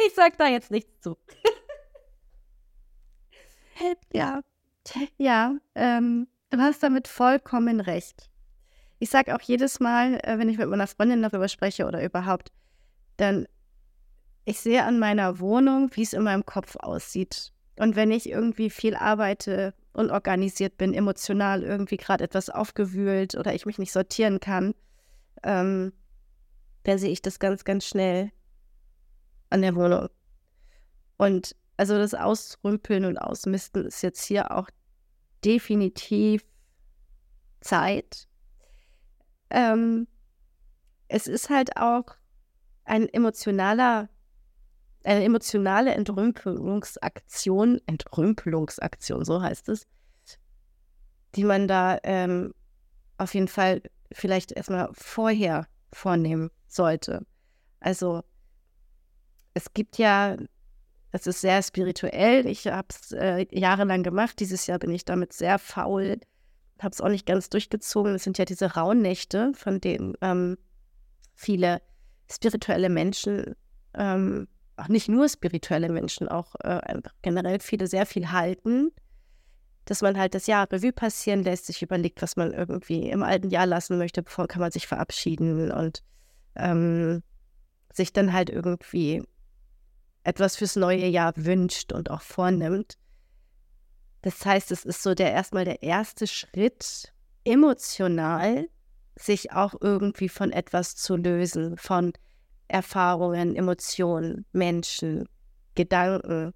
ich 0.06 0.14
sag 0.14 0.38
da 0.38 0.48
jetzt 0.48 0.72
nichts 0.72 1.00
zu. 1.02 1.18
ja, 4.14 4.42
ja, 5.18 5.56
ähm, 5.76 6.28
Du 6.54 6.60
hast 6.60 6.84
damit 6.84 7.08
vollkommen 7.08 7.80
recht. 7.80 8.30
Ich 9.00 9.10
sage 9.10 9.34
auch 9.34 9.42
jedes 9.42 9.80
Mal, 9.80 10.20
äh, 10.22 10.38
wenn 10.38 10.50
ich 10.50 10.60
mit 10.60 10.70
meiner 10.70 10.86
Freundin 10.86 11.24
darüber 11.24 11.48
spreche 11.48 11.88
oder 11.88 12.06
überhaupt, 12.06 12.52
dann, 13.18 13.48
ich 14.46 14.60
sehe 14.60 14.84
an 14.84 15.00
meiner 15.00 15.40
Wohnung, 15.40 15.90
wie 15.94 16.04
es 16.04 16.14
in 16.14 16.22
meinem 16.22 16.46
Kopf 16.46 16.76
aussieht. 16.76 17.52
Und 17.80 17.96
wenn 17.96 18.12
ich 18.12 18.30
irgendwie 18.30 18.70
viel 18.70 18.94
arbeite, 18.94 19.74
unorganisiert 19.94 20.78
bin, 20.78 20.94
emotional 20.94 21.64
irgendwie 21.64 21.98
gerade 21.98 22.24
etwas 22.24 22.50
aufgewühlt 22.50 23.36
oder 23.36 23.54
ich 23.54 23.66
mich 23.66 23.78
nicht 23.78 23.92
sortieren 23.92 24.40
kann, 24.40 24.74
ähm, 25.44 25.94
dann 26.84 26.98
sehe 26.98 27.12
ich 27.12 27.22
das 27.22 27.40
ganz, 27.40 27.64
ganz 27.64 27.86
schnell 27.86 28.32
an 29.50 29.62
der 29.62 29.76
Wohnung. 29.76 30.10
Und 31.18 31.56
also 31.78 31.98
das 31.98 32.14
Ausrümpeln 32.14 33.06
und 33.06 33.18
Ausmisten 33.18 33.86
ist 33.86 34.02
jetzt 34.02 34.24
hier 34.26 34.52
auch 34.52 34.70
definitiv 35.44 36.44
Zeit. 37.62 38.28
Ähm, 39.50 40.08
es 41.08 41.28
ist 41.28 41.50
halt 41.50 41.78
auch 41.78 42.06
ein 42.86 43.08
emotionaler, 43.08 44.10
eine 45.04 45.24
emotionale 45.24 45.94
Entrümpelungsaktion, 45.94 47.82
Entrümpelungsaktion, 47.86 49.26
so 49.26 49.42
heißt 49.42 49.70
es, 49.70 49.88
die 51.36 51.44
man 51.44 51.68
da 51.68 52.00
ähm, 52.04 52.54
auf 53.18 53.34
jeden 53.34 53.48
Fall 53.48 53.82
vielleicht 54.12 54.52
erstmal 54.52 54.90
vorher 54.94 55.68
vornehmen 55.92 56.50
sollte. 56.68 57.26
Also 57.80 58.24
es 59.54 59.74
gibt 59.74 59.98
ja 59.98 60.38
das 61.14 61.28
ist 61.28 61.42
sehr 61.42 61.62
spirituell. 61.62 62.48
Ich 62.48 62.66
habe 62.66 62.88
es 62.90 63.12
äh, 63.12 63.46
jahrelang 63.52 64.02
gemacht. 64.02 64.40
Dieses 64.40 64.66
Jahr 64.66 64.80
bin 64.80 64.90
ich 64.92 65.06
damit 65.06 65.32
sehr 65.32 65.60
faul. 65.60 66.20
Habe 66.80 66.92
es 66.92 67.02
auch 67.02 67.10
nicht 67.10 67.28
ganz 67.28 67.50
durchgezogen. 67.50 68.16
Es 68.16 68.24
sind 68.24 68.40
ja 68.40 68.46
diese 68.46 68.74
Rauhnächte, 68.74 69.52
von 69.54 69.80
denen 69.80 70.16
ähm, 70.22 70.58
viele 71.36 71.84
spirituelle 72.32 72.90
Menschen, 72.90 73.56
ähm, 73.94 74.48
auch 74.78 74.88
nicht 74.88 75.10
nur 75.10 75.30
spirituelle 75.30 75.90
Menschen, 75.90 76.28
auch 76.28 76.56
äh, 76.62 77.02
generell 77.22 77.60
viele 77.60 77.88
sehr 77.88 78.06
viel 78.06 78.32
halten. 78.32 78.92
Dass 79.86 80.02
man 80.02 80.18
halt 80.18 80.34
das 80.34 80.48
Jahr 80.48 80.72
Revue 80.72 80.94
passieren 80.94 81.44
lässt, 81.44 81.66
sich 81.66 81.82
überlegt, 81.82 82.22
was 82.22 82.38
man 82.38 82.54
irgendwie 82.54 83.10
im 83.10 83.22
alten 83.22 83.50
Jahr 83.50 83.66
lassen 83.66 83.98
möchte, 83.98 84.24
bevor 84.24 84.48
kann 84.48 84.62
man 84.62 84.72
sich 84.72 84.88
verabschieden 84.88 85.72
und 85.72 86.04
ähm, 86.56 87.22
sich 87.92 88.14
dann 88.14 88.32
halt 88.32 88.50
irgendwie 88.50 89.24
etwas 90.24 90.56
fürs 90.56 90.78
neue 90.78 91.08
Jahr 91.08 91.34
wünscht 91.36 91.92
und 91.92 92.10
auch 92.10 92.22
vornimmt. 92.22 92.98
Das 94.22 94.46
heißt, 94.46 94.72
es 94.72 94.86
ist 94.86 95.04
so 95.04 95.14
der 95.14 95.34
erstmal 95.34 95.66
der 95.66 95.84
erste 95.84 96.28
Schritt, 96.28 97.14
emotional 97.44 98.70
sich 99.16 99.52
auch 99.52 99.76
irgendwie 99.80 100.30
von 100.30 100.52
etwas 100.52 100.96
zu 100.96 101.18
lösen, 101.18 101.78
von 101.78 102.14
Erfahrungen, 102.74 103.56
Emotionen, 103.56 104.46
Menschen, 104.52 105.30
Gedanken, 105.76 106.54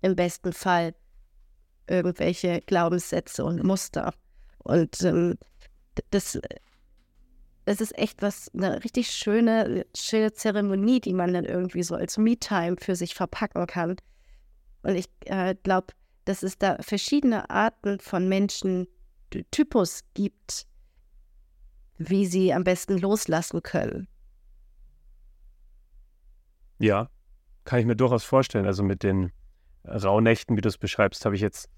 im 0.00 0.16
besten 0.16 0.54
Fall 0.54 0.94
irgendwelche 1.86 2.62
Glaubenssätze 2.62 3.44
und 3.44 3.62
Muster. 3.62 4.14
Und 4.58 5.02
ähm, 5.02 5.36
das, 6.10 6.40
das 7.66 7.80
ist 7.82 7.98
echt 7.98 8.22
was, 8.22 8.50
eine 8.54 8.82
richtig 8.82 9.10
schöne, 9.10 9.84
schöne 9.94 10.32
Zeremonie, 10.32 11.00
die 11.00 11.12
man 11.12 11.34
dann 11.34 11.44
irgendwie 11.44 11.82
so 11.82 11.94
als 11.94 12.16
Me-Time 12.16 12.76
für 12.80 12.96
sich 12.96 13.14
verpacken 13.14 13.66
kann. 13.66 13.96
Und 14.82 14.94
ich 14.96 15.10
äh, 15.26 15.54
glaube, 15.62 15.88
dass 16.24 16.42
es 16.42 16.56
da 16.56 16.78
verschiedene 16.80 17.50
Arten 17.50 18.00
von 18.00 18.30
Menschen, 18.30 18.88
Typus 19.50 20.00
gibt, 20.14 20.66
wie 21.98 22.24
sie 22.24 22.54
am 22.54 22.64
besten 22.64 22.96
loslassen 22.96 23.62
können. 23.62 24.08
Ja, 26.84 27.08
kann 27.64 27.80
ich 27.80 27.86
mir 27.86 27.96
durchaus 27.96 28.24
vorstellen. 28.24 28.66
Also 28.66 28.82
mit 28.82 29.02
den 29.02 29.32
Rauhnächten, 29.86 30.54
wie 30.54 30.60
du 30.60 30.68
es 30.68 30.76
beschreibst, 30.76 31.24
habe 31.24 31.34
ich 31.34 31.40
jetzt 31.40 31.70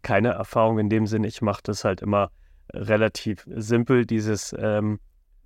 keine 0.00 0.30
Erfahrung 0.30 0.78
in 0.78 0.88
dem 0.88 1.06
Sinn. 1.06 1.22
Ich 1.22 1.42
mache 1.42 1.60
das 1.62 1.84
halt 1.84 2.00
immer 2.00 2.30
relativ 2.72 3.44
simpel, 3.46 4.06
dieses 4.06 4.56
ähm, 4.58 5.00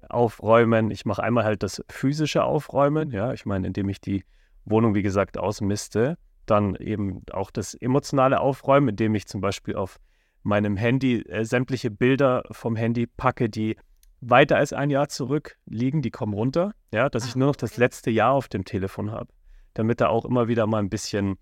Aufräumen. 0.08 0.92
Ich 0.92 1.04
mache 1.04 1.20
einmal 1.20 1.42
halt 1.42 1.64
das 1.64 1.82
physische 1.88 2.44
Aufräumen, 2.44 3.10
ja, 3.10 3.32
ich 3.32 3.44
meine, 3.44 3.66
indem 3.66 3.88
ich 3.88 4.00
die 4.00 4.24
Wohnung, 4.64 4.94
wie 4.94 5.02
gesagt, 5.02 5.36
ausmiste. 5.36 6.16
Dann 6.46 6.76
eben 6.76 7.22
auch 7.32 7.50
das 7.50 7.74
emotionale 7.74 8.38
Aufräumen, 8.38 8.90
indem 8.90 9.16
ich 9.16 9.26
zum 9.26 9.40
Beispiel 9.40 9.74
auf 9.74 9.98
meinem 10.44 10.76
Handy 10.76 11.22
äh, 11.22 11.44
sämtliche 11.44 11.90
Bilder 11.90 12.44
vom 12.52 12.76
Handy 12.76 13.08
packe, 13.08 13.50
die 13.50 13.76
weiter 14.22 14.56
als 14.56 14.72
ein 14.72 14.88
Jahr 14.88 15.08
zurück 15.08 15.58
liegen, 15.66 16.00
die 16.00 16.10
kommen 16.10 16.32
runter, 16.32 16.72
ja, 16.94 17.10
dass 17.10 17.26
ich 17.26 17.34
ah, 17.34 17.38
nur 17.38 17.48
noch 17.48 17.56
das 17.56 17.76
letzte 17.76 18.10
Jahr 18.10 18.32
auf 18.32 18.48
dem 18.48 18.64
Telefon 18.64 19.10
habe, 19.10 19.28
damit 19.74 20.00
da 20.00 20.08
auch 20.08 20.24
immer 20.24 20.48
wieder 20.48 20.66
mal 20.66 20.78
ein 20.78 20.88
bisschen 20.88 21.36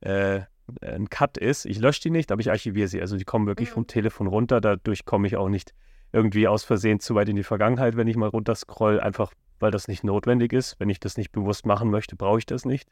äh, 0.00 0.42
ein 0.80 1.10
Cut 1.10 1.36
ist. 1.36 1.66
Ich 1.66 1.80
lösche 1.80 2.02
die 2.02 2.10
nicht, 2.10 2.30
aber 2.30 2.40
ich 2.40 2.50
archiviere 2.50 2.86
sie. 2.86 3.00
Also 3.00 3.16
die 3.16 3.24
kommen 3.24 3.46
wirklich 3.46 3.70
mhm. 3.70 3.74
vom 3.74 3.86
Telefon 3.88 4.28
runter. 4.28 4.60
Dadurch 4.60 5.04
komme 5.04 5.26
ich 5.26 5.36
auch 5.36 5.48
nicht 5.48 5.74
irgendwie 6.12 6.46
aus 6.46 6.62
Versehen 6.62 7.00
zu 7.00 7.16
weit 7.16 7.28
in 7.28 7.36
die 7.36 7.42
Vergangenheit, 7.42 7.96
wenn 7.96 8.06
ich 8.06 8.16
mal 8.16 8.28
runterscroll, 8.28 9.00
einfach 9.00 9.32
weil 9.58 9.72
das 9.72 9.88
nicht 9.88 10.04
notwendig 10.04 10.52
ist. 10.52 10.78
Wenn 10.78 10.88
ich 10.88 11.00
das 11.00 11.16
nicht 11.16 11.32
bewusst 11.32 11.66
machen 11.66 11.90
möchte, 11.90 12.16
brauche 12.16 12.38
ich 12.38 12.46
das 12.46 12.64
nicht. 12.64 12.88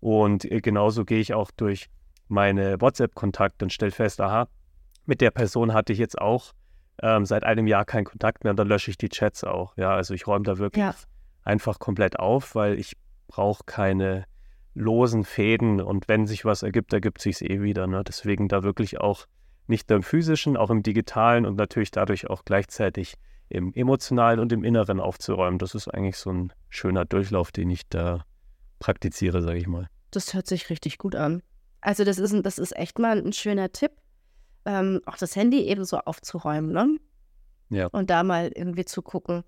Und 0.00 0.50
äh, 0.50 0.60
genauso 0.60 1.04
gehe 1.04 1.20
ich 1.20 1.34
auch 1.34 1.50
durch 1.50 1.90
meine 2.28 2.80
WhatsApp-Kontakte 2.80 3.66
und 3.66 3.72
stelle 3.72 3.92
fest, 3.92 4.20
aha, 4.20 4.48
mit 5.04 5.20
der 5.20 5.30
Person 5.30 5.74
hatte 5.74 5.92
ich 5.92 5.98
jetzt 5.98 6.18
auch 6.18 6.52
ähm, 7.02 7.26
seit 7.26 7.44
einem 7.44 7.66
Jahr 7.66 7.84
keinen 7.84 8.04
Kontakt 8.04 8.44
mehr 8.44 8.52
und 8.52 8.56
dann 8.56 8.68
lösche 8.68 8.90
ich 8.90 8.96
die 8.96 9.08
Chats 9.08 9.44
auch. 9.44 9.76
Ja, 9.76 9.94
also 9.94 10.14
ich 10.14 10.26
räume 10.26 10.44
da 10.44 10.58
wirklich 10.58 10.84
ja. 10.84 10.94
einfach 11.42 11.78
komplett 11.78 12.18
auf, 12.18 12.54
weil 12.54 12.78
ich 12.78 12.96
brauche 13.26 13.64
keine 13.64 14.24
losen 14.74 15.24
Fäden 15.24 15.80
und 15.80 16.08
wenn 16.08 16.26
sich 16.26 16.44
was 16.44 16.62
ergibt, 16.62 16.92
ergibt 16.92 17.20
sich 17.20 17.36
es 17.36 17.42
eh 17.42 17.60
wieder. 17.60 17.86
Ne? 17.86 18.02
Deswegen 18.04 18.48
da 18.48 18.62
wirklich 18.62 19.00
auch 19.00 19.26
nicht 19.66 19.90
nur 19.90 19.98
im 19.98 20.02
physischen, 20.02 20.56
auch 20.56 20.70
im 20.70 20.82
digitalen 20.82 21.44
und 21.44 21.56
natürlich 21.56 21.90
dadurch 21.90 22.30
auch 22.30 22.44
gleichzeitig 22.44 23.16
im 23.48 23.72
emotionalen 23.74 24.40
und 24.40 24.52
im 24.52 24.64
Inneren 24.64 24.98
aufzuräumen. 24.98 25.58
Das 25.58 25.74
ist 25.74 25.88
eigentlich 25.88 26.16
so 26.16 26.32
ein 26.32 26.52
schöner 26.70 27.04
Durchlauf, 27.04 27.52
den 27.52 27.68
ich 27.68 27.88
da 27.88 28.24
praktiziere, 28.78 29.42
sage 29.42 29.58
ich 29.58 29.66
mal. 29.66 29.88
Das 30.10 30.32
hört 30.34 30.46
sich 30.46 30.70
richtig 30.70 30.98
gut 30.98 31.14
an. 31.14 31.42
Also 31.80 32.04
das 32.04 32.18
ist, 32.18 32.34
das 32.44 32.58
ist 32.58 32.76
echt 32.76 32.98
mal 32.98 33.18
ein 33.18 33.32
schöner 33.32 33.72
Tipp, 33.72 33.92
ähm, 34.64 35.00
auch 35.06 35.16
das 35.16 35.36
Handy 35.36 35.62
eben 35.62 35.84
so 35.84 35.98
aufzuräumen, 35.98 36.72
ne? 36.72 36.98
Ja. 37.70 37.86
Und 37.86 38.10
da 38.10 38.22
mal 38.22 38.50
irgendwie 38.54 38.84
zu 38.84 39.02
gucken. 39.02 39.44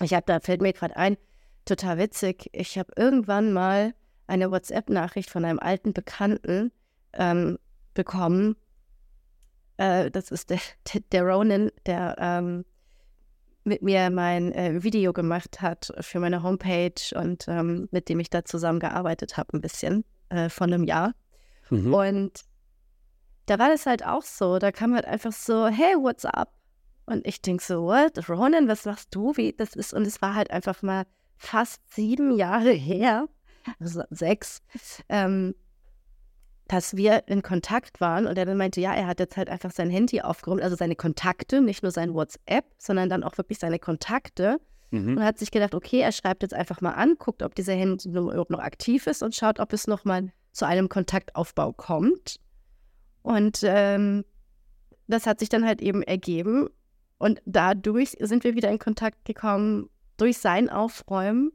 Ich 0.00 0.14
habe, 0.14 0.24
da 0.26 0.40
fällt 0.40 0.62
mir 0.62 0.72
gerade 0.72 0.96
ein, 0.96 1.16
total 1.64 1.98
witzig, 1.98 2.48
ich 2.52 2.78
habe 2.78 2.92
irgendwann 2.96 3.52
mal 3.52 3.94
eine 4.26 4.50
WhatsApp-Nachricht 4.50 5.30
von 5.30 5.44
einem 5.44 5.58
alten 5.58 5.92
Bekannten 5.92 6.72
ähm, 7.12 7.58
bekommen. 7.94 8.56
Äh, 9.76 10.10
das 10.10 10.30
ist 10.30 10.50
der, 10.50 10.60
der, 10.92 11.02
der 11.12 11.22
Ronan, 11.24 11.70
der 11.86 12.16
ähm, 12.18 12.64
mit 13.64 13.82
mir 13.82 14.10
mein 14.10 14.52
äh, 14.52 14.82
Video 14.82 15.12
gemacht 15.12 15.60
hat 15.60 15.92
für 16.00 16.18
meine 16.18 16.42
Homepage 16.42 16.94
und 17.14 17.46
ähm, 17.46 17.88
mit 17.92 18.08
dem 18.08 18.18
ich 18.18 18.28
da 18.28 18.44
zusammengearbeitet 18.44 19.36
habe, 19.36 19.56
ein 19.56 19.60
bisschen 19.60 20.04
äh, 20.30 20.48
von 20.48 20.72
einem 20.72 20.84
Jahr. 20.84 21.12
Mhm. 21.70 21.94
Und 21.94 22.40
da 23.46 23.58
war 23.58 23.68
das 23.68 23.86
halt 23.86 24.04
auch 24.04 24.22
so. 24.22 24.58
Da 24.58 24.72
kam 24.72 24.94
halt 24.94 25.04
einfach 25.04 25.32
so, 25.32 25.66
hey, 25.66 25.94
what's 25.96 26.24
up? 26.24 26.52
Und 27.06 27.26
ich 27.26 27.42
denke 27.42 27.62
so, 27.62 27.82
what? 27.82 28.28
Ronan, 28.28 28.68
was 28.68 28.84
machst 28.84 29.08
du? 29.14 29.36
Wie 29.36 29.52
das 29.52 29.74
ist? 29.74 29.92
Und 29.92 30.06
es 30.06 30.22
war 30.22 30.34
halt 30.34 30.50
einfach 30.50 30.82
mal 30.82 31.04
fast 31.36 31.80
sieben 31.92 32.36
Jahre 32.36 32.70
her 32.70 33.28
also 33.80 34.02
sechs, 34.10 34.62
ähm, 35.08 35.54
dass 36.68 36.96
wir 36.96 37.24
in 37.26 37.42
Kontakt 37.42 38.00
waren 38.00 38.26
und 38.26 38.38
er 38.38 38.46
dann 38.46 38.56
meinte, 38.56 38.80
ja, 38.80 38.94
er 38.94 39.06
hat 39.06 39.20
jetzt 39.20 39.36
halt 39.36 39.50
einfach 39.50 39.70
sein 39.70 39.90
Handy 39.90 40.20
aufgeräumt, 40.20 40.62
also 40.62 40.76
seine 40.76 40.96
Kontakte, 40.96 41.60
nicht 41.60 41.82
nur 41.82 41.92
sein 41.92 42.14
WhatsApp, 42.14 42.64
sondern 42.78 43.08
dann 43.08 43.24
auch 43.24 43.36
wirklich 43.36 43.58
seine 43.58 43.78
Kontakte. 43.78 44.58
Mhm. 44.90 45.16
Und 45.16 45.24
hat 45.24 45.38
sich 45.38 45.50
gedacht, 45.50 45.74
okay, 45.74 46.00
er 46.00 46.12
schreibt 46.12 46.42
jetzt 46.42 46.54
einfach 46.54 46.80
mal 46.80 46.92
an, 46.92 47.16
guckt, 47.18 47.42
ob 47.42 47.54
dieser 47.54 47.74
Handy 47.74 48.08
noch 48.08 48.58
aktiv 48.58 49.06
ist 49.06 49.22
und 49.22 49.34
schaut, 49.34 49.58
ob 49.58 49.72
es 49.72 49.86
nochmal 49.86 50.30
zu 50.52 50.66
einem 50.66 50.88
Kontaktaufbau 50.88 51.72
kommt. 51.72 52.36
Und 53.22 53.60
ähm, 53.62 54.24
das 55.06 55.26
hat 55.26 55.40
sich 55.40 55.48
dann 55.48 55.64
halt 55.64 55.80
eben 55.80 56.02
ergeben. 56.02 56.68
Und 57.18 57.40
dadurch 57.44 58.16
sind 58.20 58.44
wir 58.44 58.54
wieder 58.54 58.70
in 58.70 58.78
Kontakt 58.78 59.24
gekommen, 59.24 59.88
durch 60.16 60.38
sein 60.38 60.68
Aufräumen. 60.68 61.52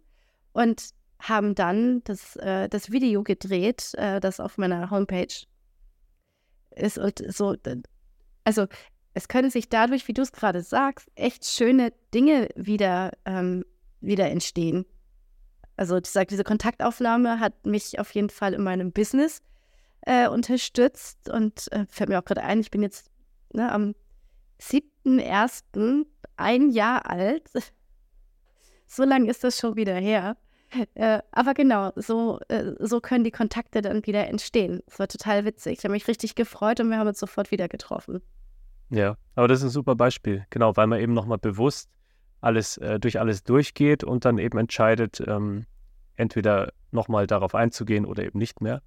Und 0.54 0.92
haben 1.20 1.56
dann 1.56 2.04
das, 2.04 2.36
äh, 2.38 2.70
das 2.70 2.92
Video 2.92 3.24
gedreht, 3.24 3.94
äh, 3.96 4.20
das 4.20 4.40
auf 4.40 4.58
meiner 4.58 4.90
Homepage 4.90 5.46
ist 6.76 6.98
und 6.98 7.24
so. 7.34 7.56
Also 8.44 8.68
es 9.14 9.28
können 9.28 9.50
sich 9.50 9.70
dadurch, 9.70 10.08
wie 10.08 10.14
du 10.14 10.22
es 10.22 10.32
gerade 10.32 10.62
sagst, 10.62 11.10
echt 11.16 11.46
schöne 11.46 11.92
Dinge 12.14 12.50
wieder, 12.56 13.12
ähm, 13.26 13.66
wieder 14.00 14.30
entstehen. 14.30 14.86
Also 15.76 16.00
dieser, 16.00 16.26
diese 16.26 16.44
Kontaktaufnahme 16.44 17.40
hat 17.40 17.66
mich 17.66 18.00
auf 18.00 18.12
jeden 18.14 18.30
Fall 18.30 18.54
in 18.54 18.64
meinem 18.64 18.92
Business 18.92 19.42
äh, 20.01 20.27
unterstützt 20.27 21.30
und 21.30 21.72
äh, 21.72 21.86
fällt 21.89 22.10
mir 22.10 22.20
auch 22.20 22.25
gerade 22.25 22.44
ein, 22.44 22.60
ich 22.60 22.72
bin 22.72 22.82
jetzt 22.82 23.10
ne, 23.54 23.72
am 23.72 23.96
7.1. 24.62 26.06
ein 26.38 26.70
Jahr 26.72 27.10
alt. 27.10 27.50
so 28.88 29.04
lange 29.04 29.30
ist 29.30 29.44
das 29.44 29.58
schon 29.58 29.75
wieder 29.75 29.96
her. 29.96 30.38
Äh, 30.96 31.22
aber 31.32 31.54
genau, 31.54 31.92
so, 31.96 32.39
äh, 32.50 32.74
so 32.80 33.00
können 33.00 33.24
die 33.24 33.32
Kontakte 33.32 33.82
dann 33.82 34.06
wieder 34.06 34.27
entstehen. 34.27 34.82
Das 34.88 35.00
war 35.00 35.08
total 35.08 35.46
witzig. 35.46 35.80
Ich 35.80 35.84
habe 35.86 35.94
mich 35.94 36.08
richtig 36.08 36.36
gefreut 36.36 36.80
und 36.80 36.89
wir 36.89 36.98
haben 36.98 37.08
uns 37.08 37.20
sofort 37.20 37.51
wieder 37.51 37.68
getroffen. 37.68 38.22
Ja, 38.89 39.18
aber 39.36 39.48
das 39.48 39.60
ist 39.60 39.66
ein 39.66 39.70
super 39.70 39.96
Beispiel. 39.96 40.46
Genau, 40.50 40.75
weil 40.75 40.88
man 40.88 41.00
eben 41.00 41.13
nochmal 41.13 41.38
bewusst 41.38 41.89
alles 42.42 42.77
äh, 42.77 43.00
durch 43.00 43.20
alles 43.20 43.44
durchgeht 43.44 44.04
und 44.04 44.25
dann 44.25 44.38
eben 44.38 44.58
entscheidet, 44.58 45.24
ähm, 45.25 45.66
entweder 46.16 46.72
nochmal 46.92 47.27
darauf 47.27 47.56
einzugehen 47.56 48.06
oder 48.06 48.24
eben 48.24 48.38
nicht 48.38 48.62
mehr. 48.62 48.82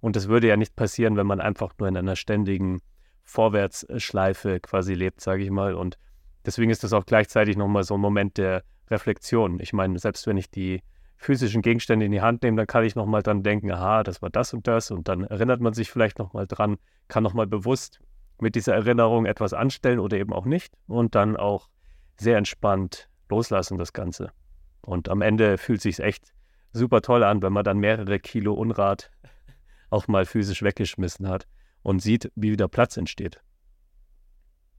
Und 0.00 0.16
das 0.16 0.28
würde 0.28 0.48
ja 0.48 0.56
nicht 0.56 0.76
passieren, 0.76 1.16
wenn 1.16 1.26
man 1.26 1.40
einfach 1.40 1.72
nur 1.78 1.88
in 1.88 1.96
einer 1.96 2.16
ständigen 2.16 2.80
Vorwärtsschleife 3.22 4.60
quasi 4.60 4.94
lebt, 4.94 5.20
sage 5.20 5.42
ich 5.42 5.50
mal. 5.50 5.74
Und 5.74 5.98
deswegen 6.44 6.70
ist 6.70 6.84
das 6.84 6.92
auch 6.92 7.06
gleichzeitig 7.06 7.56
nochmal 7.56 7.84
so 7.84 7.94
ein 7.94 8.00
Moment 8.00 8.38
der 8.38 8.64
Reflexion. 8.90 9.60
Ich 9.60 9.72
meine, 9.72 9.98
selbst 9.98 10.26
wenn 10.26 10.36
ich 10.36 10.50
die 10.50 10.82
physischen 11.16 11.60
Gegenstände 11.60 12.06
in 12.06 12.12
die 12.12 12.22
Hand 12.22 12.42
nehme, 12.42 12.56
dann 12.56 12.66
kann 12.66 12.84
ich 12.84 12.96
nochmal 12.96 13.22
dran 13.22 13.42
denken, 13.42 13.70
aha, 13.70 14.02
das 14.02 14.22
war 14.22 14.30
das 14.30 14.54
und 14.54 14.66
das 14.66 14.90
und 14.90 15.06
dann 15.06 15.24
erinnert 15.24 15.60
man 15.60 15.74
sich 15.74 15.90
vielleicht 15.90 16.18
nochmal 16.18 16.46
dran, 16.46 16.78
kann 17.08 17.22
nochmal 17.22 17.46
bewusst 17.46 18.00
mit 18.40 18.54
dieser 18.54 18.74
Erinnerung 18.74 19.26
etwas 19.26 19.52
anstellen 19.52 19.98
oder 19.98 20.16
eben 20.16 20.32
auch 20.32 20.46
nicht 20.46 20.72
und 20.86 21.14
dann 21.14 21.36
auch 21.36 21.68
sehr 22.16 22.38
entspannt 22.38 23.10
loslassen 23.28 23.76
das 23.76 23.92
Ganze. 23.92 24.32
Und 24.80 25.10
am 25.10 25.20
Ende 25.20 25.58
fühlt 25.58 25.82
sich 25.82 26.00
echt 26.00 26.32
super 26.72 27.02
toll 27.02 27.22
an, 27.22 27.42
wenn 27.42 27.52
man 27.52 27.64
dann 27.64 27.78
mehrere 27.78 28.18
Kilo 28.18 28.54
Unrat 28.54 29.10
auch 29.90 30.08
mal 30.08 30.24
physisch 30.24 30.62
weggeschmissen 30.62 31.28
hat 31.28 31.46
und 31.82 32.00
sieht, 32.00 32.30
wie 32.34 32.52
wieder 32.52 32.68
Platz 32.68 32.96
entsteht. 32.96 33.40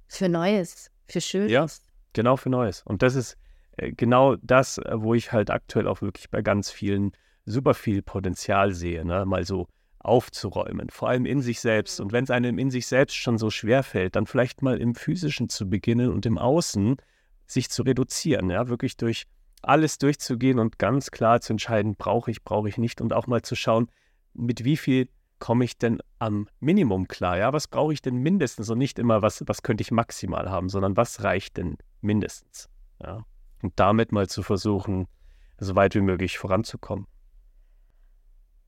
Für 0.07 0.29
Neues, 0.29 0.89
für 1.07 1.21
Schönes. 1.21 1.51
Ja, 1.51 1.67
genau 2.13 2.37
für 2.37 2.49
Neues. 2.49 2.81
Und 2.83 3.01
das 3.01 3.15
ist 3.15 3.37
äh, 3.77 3.91
genau 3.91 4.35
das, 4.37 4.77
äh, 4.77 4.91
wo 4.95 5.13
ich 5.13 5.31
halt 5.31 5.49
aktuell 5.49 5.87
auch 5.87 6.01
wirklich 6.01 6.29
bei 6.29 6.41
ganz 6.41 6.71
vielen 6.71 7.11
super 7.45 7.73
viel 7.73 8.01
Potenzial 8.01 8.73
sehe, 8.73 9.05
ne? 9.05 9.25
mal 9.25 9.45
so 9.45 9.67
aufzuräumen, 9.99 10.89
vor 10.89 11.09
allem 11.09 11.25
in 11.25 11.41
sich 11.41 11.59
selbst. 11.59 11.99
Und 11.99 12.11
wenn 12.11 12.23
es 12.23 12.31
einem 12.31 12.57
in 12.57 12.71
sich 12.71 12.87
selbst 12.87 13.15
schon 13.15 13.37
so 13.37 13.49
schwer 13.49 13.83
fällt, 13.83 14.15
dann 14.15 14.25
vielleicht 14.25 14.61
mal 14.61 14.79
im 14.79 14.95
Physischen 14.95 15.49
zu 15.49 15.69
beginnen 15.69 16.11
und 16.11 16.25
im 16.25 16.37
Außen 16.37 16.97
sich 17.45 17.69
zu 17.69 17.83
reduzieren, 17.83 18.49
ja, 18.49 18.67
wirklich 18.67 18.97
durch 18.97 19.25
alles 19.61 19.99
durchzugehen 19.99 20.57
und 20.57 20.79
ganz 20.79 21.11
klar 21.11 21.39
zu 21.41 21.53
entscheiden, 21.53 21.95
brauche 21.95 22.31
ich, 22.31 22.43
brauche 22.43 22.67
ich 22.67 22.77
nicht 22.77 22.99
und 22.99 23.13
auch 23.13 23.27
mal 23.27 23.43
zu 23.43 23.55
schauen, 23.55 23.91
mit 24.33 24.63
wie 24.63 24.77
viel 24.77 25.09
komme 25.39 25.65
ich 25.65 25.77
denn 25.77 25.99
am 26.19 26.47
Minimum 26.59 27.07
klar? 27.07 27.37
Ja, 27.37 27.51
was 27.53 27.67
brauche 27.67 27.93
ich 27.93 28.01
denn 28.01 28.17
mindestens 28.17 28.69
und 28.69 28.77
nicht 28.77 28.99
immer, 28.99 29.21
was, 29.21 29.43
was 29.47 29.63
könnte 29.63 29.81
ich 29.81 29.91
maximal 29.91 30.49
haben, 30.49 30.69
sondern 30.69 30.95
was 30.95 31.23
reicht 31.23 31.57
denn 31.57 31.77
mindestens? 32.01 32.69
Ja, 33.01 33.25
und 33.61 33.73
damit 33.75 34.11
mal 34.11 34.27
zu 34.27 34.43
versuchen, 34.43 35.07
so 35.57 35.75
weit 35.75 35.95
wie 35.95 36.01
möglich 36.01 36.37
voranzukommen. 36.37 37.07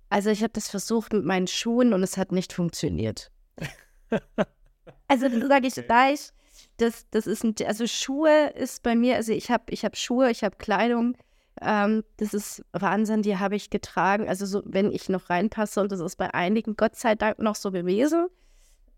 Also 0.10 0.30
ich 0.30 0.44
habe 0.44 0.54
das 0.54 0.70
versucht 0.70 1.14
mit 1.14 1.26
meinen 1.26 1.48
Schuhen 1.48 1.94
und 1.94 2.04
es 2.04 2.18
hat 2.18 2.32
nicht 2.32 2.54
funktioniert. 2.54 3.32
also 5.08 5.28
sage 5.48 5.68
ich 5.68 5.74
gleich, 5.74 6.32
das, 6.78 7.10
das 7.10 7.26
ist 7.26 7.44
ein, 7.44 7.56
also 7.66 7.88
Schuhe 7.88 8.52
ist 8.56 8.84
bei 8.84 8.96
mir, 8.96 9.16
also 9.16 9.32
ich 9.32 9.50
habe 9.50 9.64
ich 9.70 9.84
hab 9.86 9.98
Schuhe, 9.98 10.30
ich 10.30 10.44
habe 10.44 10.56
Kleidung, 10.58 11.18
ähm, 11.62 12.04
das 12.18 12.34
ist 12.34 12.64
Wahnsinn, 12.72 13.22
die 13.22 13.38
habe 13.38 13.56
ich 13.56 13.70
getragen. 13.70 14.28
Also 14.28 14.46
so, 14.46 14.62
wenn 14.66 14.92
ich 14.92 15.10
noch 15.10 15.30
reinpasse 15.30 15.82
und 15.82 15.92
das 15.92 16.00
ist 16.00 16.18
bei 16.18 16.34
einigen 16.34 16.76
Gott 16.76 16.96
sei 16.96 17.16
Dank 17.16 17.40
noch 17.40 17.56
so 17.56 17.72
gewesen, 17.72 18.28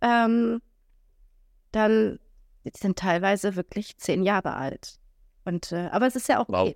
ähm, 0.01 0.61
dann 1.71 2.19
sind 2.73 2.97
teilweise 2.97 3.55
wirklich 3.55 3.97
zehn 3.97 4.23
Jahre 4.23 4.55
alt. 4.55 4.99
Und 5.43 5.71
äh, 5.71 5.89
aber 5.91 6.07
es 6.07 6.15
ist 6.15 6.29
ja 6.29 6.39
auch 6.39 6.49
okay. 6.49 6.75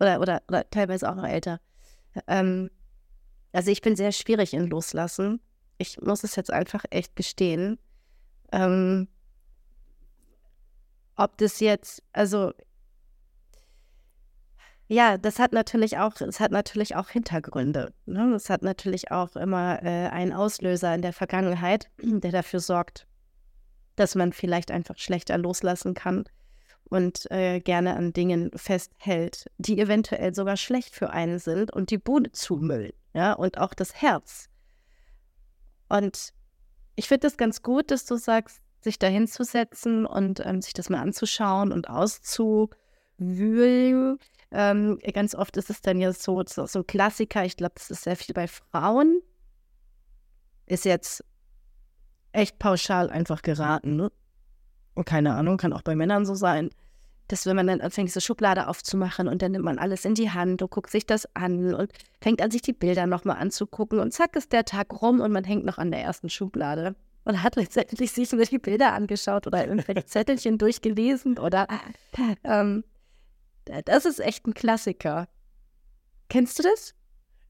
Oder, 0.00 0.20
oder, 0.20 0.42
oder 0.48 0.70
teilweise 0.70 1.10
auch 1.10 1.14
noch 1.14 1.26
älter. 1.26 1.60
Ähm, 2.26 2.70
also 3.52 3.70
ich 3.70 3.82
bin 3.82 3.96
sehr 3.96 4.12
schwierig 4.12 4.54
in 4.54 4.66
Loslassen. 4.66 5.40
Ich 5.78 6.00
muss 6.00 6.24
es 6.24 6.36
jetzt 6.36 6.52
einfach 6.52 6.84
echt 6.90 7.16
gestehen. 7.16 7.78
Ähm, 8.52 9.08
ob 11.16 11.36
das 11.38 11.60
jetzt, 11.60 12.02
also 12.12 12.52
ja, 14.92 15.18
das 15.18 15.38
hat 15.38 15.52
natürlich 15.52 15.98
auch, 15.98 16.20
es 16.20 16.40
hat 16.40 16.50
natürlich 16.50 16.96
auch 16.96 17.10
Hintergründe. 17.10 17.92
Ne? 18.06 18.34
Es 18.34 18.50
hat 18.50 18.62
natürlich 18.62 19.12
auch 19.12 19.36
immer 19.36 19.80
äh, 19.84 20.08
einen 20.08 20.32
Auslöser 20.32 20.92
in 20.96 21.02
der 21.02 21.12
Vergangenheit, 21.12 21.88
der 22.02 22.32
dafür 22.32 22.58
sorgt, 22.58 23.06
dass 23.94 24.16
man 24.16 24.32
vielleicht 24.32 24.72
einfach 24.72 24.98
schlechter 24.98 25.38
loslassen 25.38 25.94
kann 25.94 26.24
und 26.88 27.30
äh, 27.30 27.60
gerne 27.60 27.94
an 27.94 28.12
Dingen 28.12 28.50
festhält, 28.56 29.48
die 29.58 29.78
eventuell 29.78 30.34
sogar 30.34 30.56
schlecht 30.56 30.96
für 30.96 31.10
einen 31.10 31.38
sind 31.38 31.72
und 31.72 31.92
die 31.92 31.98
Bude 31.98 32.32
zumüllen, 32.32 32.90
ja, 33.14 33.34
und 33.34 33.58
auch 33.58 33.74
das 33.74 34.02
Herz. 34.02 34.48
Und 35.88 36.32
ich 36.96 37.06
finde 37.06 37.28
das 37.28 37.36
ganz 37.36 37.62
gut, 37.62 37.92
dass 37.92 38.06
du 38.06 38.16
sagst, 38.16 38.60
sich 38.80 38.98
da 38.98 39.06
hinzusetzen 39.06 40.04
und 40.04 40.44
ähm, 40.44 40.60
sich 40.60 40.72
das 40.72 40.90
mal 40.90 41.00
anzuschauen 41.00 41.70
und 41.70 41.88
auszuwühlen. 41.88 44.18
Ähm, 44.52 44.98
ganz 45.12 45.34
oft 45.34 45.56
ist 45.56 45.70
es 45.70 45.80
dann 45.80 46.00
ja 46.00 46.12
so, 46.12 46.42
so, 46.46 46.66
so 46.66 46.80
ein 46.80 46.86
Klassiker, 46.86 47.44
ich 47.44 47.56
glaube, 47.56 47.74
das 47.76 47.90
ist 47.90 48.02
sehr 48.02 48.16
viel 48.16 48.34
bei 48.34 48.48
Frauen, 48.48 49.20
ist 50.66 50.84
jetzt 50.84 51.24
echt 52.32 52.58
pauschal 52.58 53.10
einfach 53.10 53.42
geraten. 53.42 53.96
Ne? 53.96 54.12
Und 54.94 55.04
keine 55.04 55.34
Ahnung, 55.34 55.56
kann 55.56 55.72
auch 55.72 55.82
bei 55.82 55.94
Männern 55.94 56.26
so 56.26 56.34
sein, 56.34 56.70
dass 57.28 57.46
wenn 57.46 57.56
man 57.56 57.68
dann 57.68 57.80
anfängt, 57.80 58.08
diese 58.08 58.20
Schublade 58.20 58.66
aufzumachen 58.66 59.28
und 59.28 59.40
dann 59.40 59.52
nimmt 59.52 59.64
man 59.64 59.78
alles 59.78 60.04
in 60.04 60.14
die 60.14 60.30
Hand 60.30 60.62
und 60.62 60.70
guckt 60.70 60.90
sich 60.90 61.06
das 61.06 61.28
an 61.36 61.74
und 61.74 61.92
fängt 62.20 62.42
an, 62.42 62.50
sich 62.50 62.62
die 62.62 62.72
Bilder 62.72 63.06
nochmal 63.06 63.36
anzugucken 63.36 64.00
und 64.00 64.12
zack 64.12 64.34
ist 64.34 64.52
der 64.52 64.64
Tag 64.64 65.00
rum 65.00 65.20
und 65.20 65.30
man 65.30 65.44
hängt 65.44 65.64
noch 65.64 65.78
an 65.78 65.92
der 65.92 66.02
ersten 66.02 66.28
Schublade 66.28 66.96
und 67.24 67.42
hat 67.42 67.56
letztendlich 67.56 68.10
sich 68.12 68.32
nur 68.32 68.44
die 68.44 68.58
Bilder 68.58 68.92
angeschaut 68.92 69.46
oder 69.46 69.66
irgendwelche 69.66 70.04
Zettelchen 70.06 70.58
durchgelesen 70.58 71.38
oder 71.38 71.68
ähm, 72.42 72.82
das 73.84 74.04
ist 74.04 74.20
echt 74.20 74.46
ein 74.46 74.54
Klassiker. 74.54 75.28
Kennst 76.28 76.58
du 76.58 76.62
das? 76.62 76.94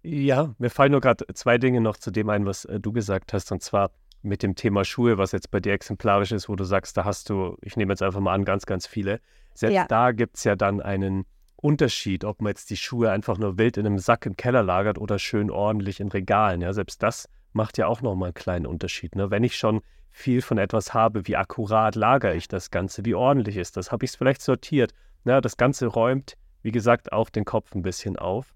Ja, 0.02 0.54
mir 0.59 0.70
fallen 0.70 0.92
nur 0.92 1.00
gerade 1.00 1.26
zwei 1.35 1.59
Dinge 1.59 1.80
noch 1.80 1.96
zu 1.96 2.11
dem 2.11 2.30
ein, 2.30 2.46
was 2.46 2.64
äh, 2.64 2.80
du 2.80 2.92
gesagt 2.92 3.33
hast, 3.33 3.52
und 3.52 3.62
zwar 3.62 3.90
mit 4.22 4.42
dem 4.42 4.54
Thema 4.54 4.85
Schuhe, 4.85 5.18
was 5.18 5.33
jetzt 5.33 5.50
bei 5.50 5.61
dir 5.61 5.72
exemplarisch 5.72 6.33
ist, 6.33 6.48
wo 6.48 6.56
du 6.56 6.64
sagst, 6.64 6.96
da 6.96 7.04
hast 7.04 7.30
du, 7.30 7.56
ich 7.62 7.76
nehme 7.76 7.92
jetzt 7.92 8.02
einfach 8.02 8.20
mal 8.20 8.35
an, 8.35 8.44
ganz, 8.44 8.66
ganz 8.66 8.87
viele. 8.87 9.20
Selbst 9.54 9.74
ja. 9.74 9.87
da 9.87 10.12
gibt 10.12 10.37
es 10.37 10.44
ja 10.44 10.56
dann 10.56 10.80
einen 10.80 11.24
Unterschied, 11.56 12.24
ob 12.24 12.40
man 12.40 12.50
jetzt 12.50 12.70
die 12.70 12.76
Schuhe 12.76 13.11
einfach 13.11 13.38
nur 13.38 13.59
wild 13.59 13.76
in 13.76 13.87
einem 13.87 13.98
Sack 13.98 14.26
im 14.26 14.37
Keller 14.37 14.62
lagert 14.62 14.98
oder 14.98 15.18
schön 15.18 15.50
ordentlich 15.50 16.00
in 16.00 16.09
Regalen. 16.09 16.62
Ja, 16.62 16.72
selbst 16.72 17.02
das 17.02 17.28
macht 17.52 17.78
ja 17.78 17.86
auch 17.86 18.02
nochmal 18.02 18.28
einen 18.28 18.34
kleinen 18.34 18.66
Unterschied. 18.66 19.16
Ne? 19.16 19.30
Wenn 19.30 19.44
ich 19.44 19.56
schon 19.56 19.80
viel 20.10 20.42
von 20.42 20.58
etwas 20.58 20.92
habe, 20.94 21.26
wie 21.26 21.36
akkurat 21.36 21.94
lagere 21.94 22.34
ich 22.34 22.48
das 22.48 22.70
Ganze, 22.70 23.04
wie 23.04 23.14
ordentlich 23.14 23.56
ist 23.56 23.76
das, 23.76 23.92
habe 23.92 24.04
ich 24.04 24.12
es 24.12 24.16
vielleicht 24.16 24.42
sortiert. 24.42 24.92
Ja, 25.24 25.40
das 25.40 25.56
Ganze 25.56 25.86
räumt, 25.86 26.36
wie 26.62 26.72
gesagt, 26.72 27.12
auch 27.12 27.30
den 27.30 27.44
Kopf 27.44 27.74
ein 27.74 27.82
bisschen 27.82 28.16
auf. 28.16 28.54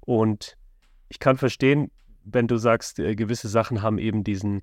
Und 0.00 0.56
ich 1.08 1.18
kann 1.18 1.36
verstehen, 1.36 1.90
wenn 2.24 2.46
du 2.46 2.56
sagst, 2.56 2.98
äh, 2.98 3.14
gewisse 3.14 3.48
Sachen 3.48 3.82
haben 3.82 3.98
eben 3.98 4.24
diesen 4.24 4.62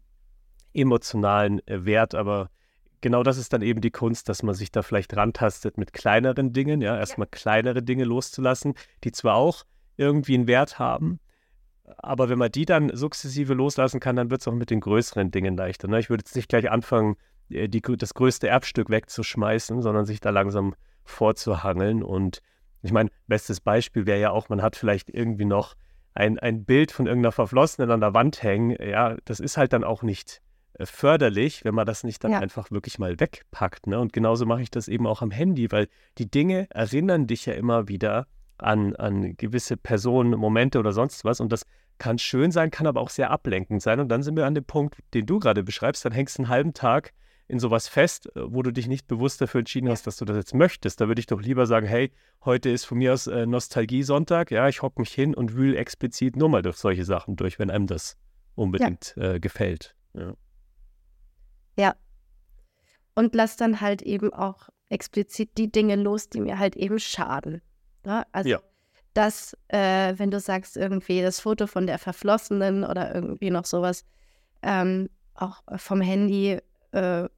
emotionalen 0.74 1.66
äh, 1.68 1.86
Wert, 1.86 2.16
aber 2.16 2.50
genau 3.02 3.24
das 3.24 3.38
ist 3.38 3.54
dann 3.54 3.62
eben 3.62 3.82
die 3.82 3.92
Kunst, 3.92 4.30
dass 4.30 4.44
man 4.44 4.56
sich 4.56 4.72
da 4.72 4.82
vielleicht 4.82 5.16
rantastet 5.16 5.78
mit 5.78 5.94
kleineren 5.94 6.54
Dingen, 6.54 6.82
ja, 6.82 6.98
erstmal 6.98 7.28
ja. 7.28 7.38
kleinere 7.38 7.84
Dinge 7.84 8.04
loszulassen, 8.04 8.74
die 9.04 9.12
zwar 9.12 9.36
auch 9.36 9.64
irgendwie 9.98 10.36
einen 10.36 10.48
Wert 10.48 10.80
haben, 10.80 11.20
aber 11.98 12.30
wenn 12.30 12.40
man 12.40 12.52
die 12.52 12.66
dann 12.66 12.96
sukzessive 12.96 13.54
loslassen 13.54 14.00
kann, 14.00 14.16
dann 14.16 14.30
wird 14.30 14.42
es 14.42 14.48
auch 14.48 14.54
mit 14.54 14.70
den 14.70 14.80
größeren 14.80 15.32
Dingen 15.32 15.56
leichter. 15.56 15.88
Ne? 15.88 16.00
Ich 16.00 16.10
würde 16.10 16.24
jetzt 16.26 16.36
nicht 16.36 16.50
gleich 16.50 16.70
anfangen, 16.70 17.16
äh, 17.50 17.68
die, 17.68 17.82
das 17.82 18.14
größte 18.14 18.48
Erbstück 18.48 18.90
wegzuschmeißen, 18.90 19.82
sondern 19.82 20.06
sich 20.06 20.20
da 20.20 20.30
langsam 20.32 20.76
vorzuhangeln. 21.04 22.04
Und 22.04 22.42
ich 22.82 22.92
meine, 22.92 23.10
bestes 23.28 23.60
Beispiel 23.62 24.06
wäre 24.06 24.20
ja 24.20 24.32
auch, 24.32 24.50
man 24.50 24.62
hat 24.62 24.76
vielleicht 24.76 25.10
irgendwie 25.10 25.46
noch 25.46 25.76
ein, 26.14 26.40
ein 26.40 26.66
Bild 26.66 26.92
von 26.92 27.08
irgendeiner 27.08 27.32
Verflossenen 27.32 27.92
an 27.92 28.02
der 28.02 28.14
Wand 28.14 28.42
hängen. 28.42 28.76
Ja, 28.82 29.18
das 29.26 29.40
ist 29.40 29.58
halt 29.58 29.74
dann 29.74 29.84
auch 29.84 30.02
nicht 30.02 30.42
äh, 30.74 30.86
förderlich, 30.86 31.66
wenn 31.66 31.76
man 31.76 31.86
das 31.86 32.04
nicht 32.04 32.24
dann 32.24 32.32
ja. 32.32 32.40
einfach 32.40 32.72
wirklich 32.72 33.00
mal 33.00 33.20
wegpackt. 33.20 33.88
Ne? 33.88 34.00
Und 34.00 34.14
genauso 34.14 34.46
mache 34.46 34.62
ich 34.62 34.72
das 34.72 34.88
eben 34.88 35.06
auch 35.08 35.22
am 35.22 35.32
Handy, 35.32 35.72
weil 35.72 35.88
die 36.18 36.30
Dinge 36.30 36.68
erinnern 36.72 37.28
dich 37.28 37.46
ja 37.46 37.54
immer 37.54 37.88
wieder 37.88 38.28
an, 38.58 38.96
an 38.96 39.36
gewisse 39.38 39.78
Personen, 39.78 40.32
Momente 40.40 40.80
oder 40.80 40.92
sonst 40.92 41.26
was. 41.26 41.40
Und 41.40 41.52
das 41.52 41.66
kann 41.98 42.18
schön 42.18 42.52
sein, 42.52 42.72
kann 42.72 42.88
aber 42.88 43.02
auch 43.02 43.10
sehr 43.10 43.32
ablenkend 43.32 43.82
sein. 43.82 44.00
Und 44.00 44.10
dann 44.10 44.24
sind 44.24 44.36
wir 44.36 44.46
an 44.46 44.56
dem 44.56 44.66
Punkt, 44.66 44.98
den 45.14 45.26
du 45.26 45.40
gerade 45.40 45.64
beschreibst. 45.64 46.04
Dann 46.06 46.12
hängst 46.12 46.38
du 46.38 46.44
einen 46.44 46.50
halben 46.50 46.74
Tag 46.74 47.14
in 47.48 47.60
sowas 47.60 47.88
fest, 47.88 48.28
äh, 48.36 48.42
wo 48.44 48.64
du 48.64 48.72
dich 48.72 48.88
nicht 48.88 49.08
bewusst 49.08 49.40
dafür 49.42 49.60
entschieden 49.60 49.90
hast, 49.90 50.08
dass 50.08 50.18
du 50.18 50.26
das 50.26 50.38
jetzt 50.38 50.54
möchtest. 50.54 51.00
Da 51.00 51.08
würde 51.08 51.20
ich 51.20 51.28
doch 51.28 51.42
lieber 51.42 51.66
sagen, 51.68 51.88
hey, 51.88 52.12
heute 52.44 52.70
ist 52.70 52.86
von 52.86 52.98
mir 52.98 53.14
aus 53.14 53.28
äh, 53.28 53.46
Nostalgie-Sonntag. 53.46 54.52
Ja, 54.52 54.68
ich 54.68 54.82
hocke 54.82 55.00
mich 55.00 55.14
hin 55.14 55.36
und 55.36 55.56
wühle 55.56 55.78
explizit 55.78 56.36
nur 56.36 56.50
mal 56.50 56.62
durch 56.62 56.78
solche 56.78 57.06
Sachen 57.06 57.36
durch, 57.36 57.60
wenn 57.60 57.70
einem 57.70 57.88
das 57.88 58.18
unbedingt 58.56 59.14
ja. 59.18 59.34
äh, 59.34 59.40
gefällt. 59.40 59.96
Ja. 60.14 60.34
ja. 61.78 61.96
Und 63.14 63.36
lass 63.36 63.58
dann 63.58 63.80
halt 63.80 64.02
eben 64.02 64.34
auch 64.34 64.70
explizit 64.90 65.58
die 65.58 65.72
Dinge 65.72 65.96
los, 65.96 66.30
die 66.30 66.42
mir 66.42 66.58
halt 66.60 66.76
eben 66.76 67.00
schaden. 67.00 67.62
Ne? 68.06 68.26
Also 68.32 68.50
ja. 68.50 68.60
dass, 69.14 69.58
äh, 69.68 70.14
wenn 70.18 70.32
du 70.32 70.40
sagst, 70.40 70.78
irgendwie 70.78 71.22
das 71.22 71.40
Foto 71.40 71.68
von 71.68 71.88
der 71.88 72.00
Verflossenen 72.00 72.84
oder 72.84 73.14
irgendwie 73.14 73.50
noch 73.50 73.66
sowas, 73.66 74.06
ähm, 74.62 75.10
auch 75.34 75.64
vom 75.78 76.02
Handy, 76.02 76.60
äh, 76.92 77.30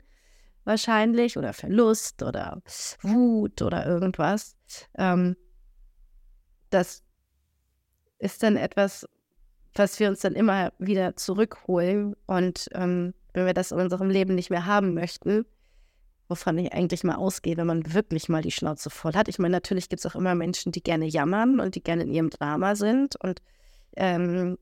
wahrscheinlich, 0.63 1.38
oder 1.38 1.54
Verlust 1.54 2.24
oder 2.24 2.62
Wut 3.02 3.62
oder 3.62 3.86
irgendwas. 3.86 4.56
Ähm, 4.98 5.36
das 6.69 7.04
ist 8.19 8.43
dann 8.43 8.58
etwas, 8.58 9.08
was 9.76 10.00
wir 10.00 10.10
uns 10.10 10.19
dann 10.19 10.34
immer 10.34 10.74
wieder 10.78 11.15
zurückholen. 11.15 12.15
Und 12.26 12.67
ähm, 12.74 13.13
wenn 13.34 13.45
wir 13.45 13.54
das 13.54 13.72
in 13.72 13.80
unserem 13.80 14.10
Leben 14.10 14.36
nicht 14.36 14.50
mehr 14.50 14.65
haben 14.65 14.93
möchten, 14.93 15.45
wovon 16.30 16.60
ich 16.60 16.72
eigentlich 16.72 17.04
mal 17.04 17.15
ausgehe, 17.15 17.58
wenn 17.58 17.68
man 17.68 17.94
wirklich 17.94 18.30
mal 18.30 18.44
die 18.44 18.52
Schnauze 18.52 18.89
voll 18.89 19.13
hat. 19.13 19.28
Ich 19.28 19.39
meine, 19.39 19.54
natürlich 19.54 19.89
gibt 19.89 20.00
es 20.00 20.06
auch 20.06 20.15
immer 20.15 20.36
Menschen, 20.36 20.72
die 20.72 20.84
gerne 20.84 21.06
jammern 21.06 21.60
und 21.60 21.76
die 21.76 21.84
gerne 21.84 22.04
in 22.04 22.12
ihrem 22.12 22.30
Drama 22.30 22.76
sind 22.76 23.15
und 23.18 23.42
ähm, 23.98 24.58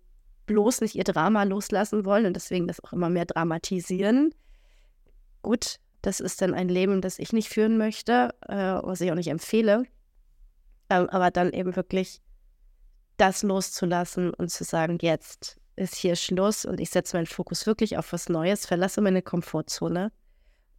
bloß 0.45 0.81
nicht 0.81 0.95
ihr 0.95 1.03
Drama 1.03 1.43
loslassen 1.43 2.05
wollen 2.05 2.25
und 2.25 2.35
deswegen 2.35 2.67
das 2.67 2.81
auch 2.83 2.93
immer 2.93 3.09
mehr 3.09 3.25
dramatisieren. 3.25 4.33
Gut, 5.41 5.75
das 6.01 6.21
ist 6.21 6.41
dann 6.41 6.53
ein 6.53 6.69
Leben, 6.69 7.01
das 7.01 7.19
ich 7.19 7.33
nicht 7.33 7.49
führen 7.49 7.77
möchte, 7.77 8.33
äh, 8.47 8.55
was 8.55 9.01
ich 9.01 9.11
auch 9.11 9.15
nicht 9.15 9.27
empfehle. 9.27 9.83
Ähm, 10.89 11.09
aber 11.09 11.31
dann 11.31 11.51
eben 11.51 11.75
wirklich 11.75 12.21
das 13.17 13.43
loszulassen 13.43 14.33
und 14.33 14.49
zu 14.49 14.63
sagen, 14.63 14.99
jetzt 15.01 15.57
ist 15.75 15.95
hier 15.95 16.15
Schluss 16.15 16.63
und 16.63 16.79
ich 16.79 16.91
setze 16.91 17.17
meinen 17.17 17.25
Fokus 17.25 17.65
wirklich 17.65 17.97
auf 17.97 18.13
was 18.13 18.29
Neues, 18.29 18.65
verlasse 18.65 19.01
meine 19.01 19.21
Komfortzone 19.21 20.13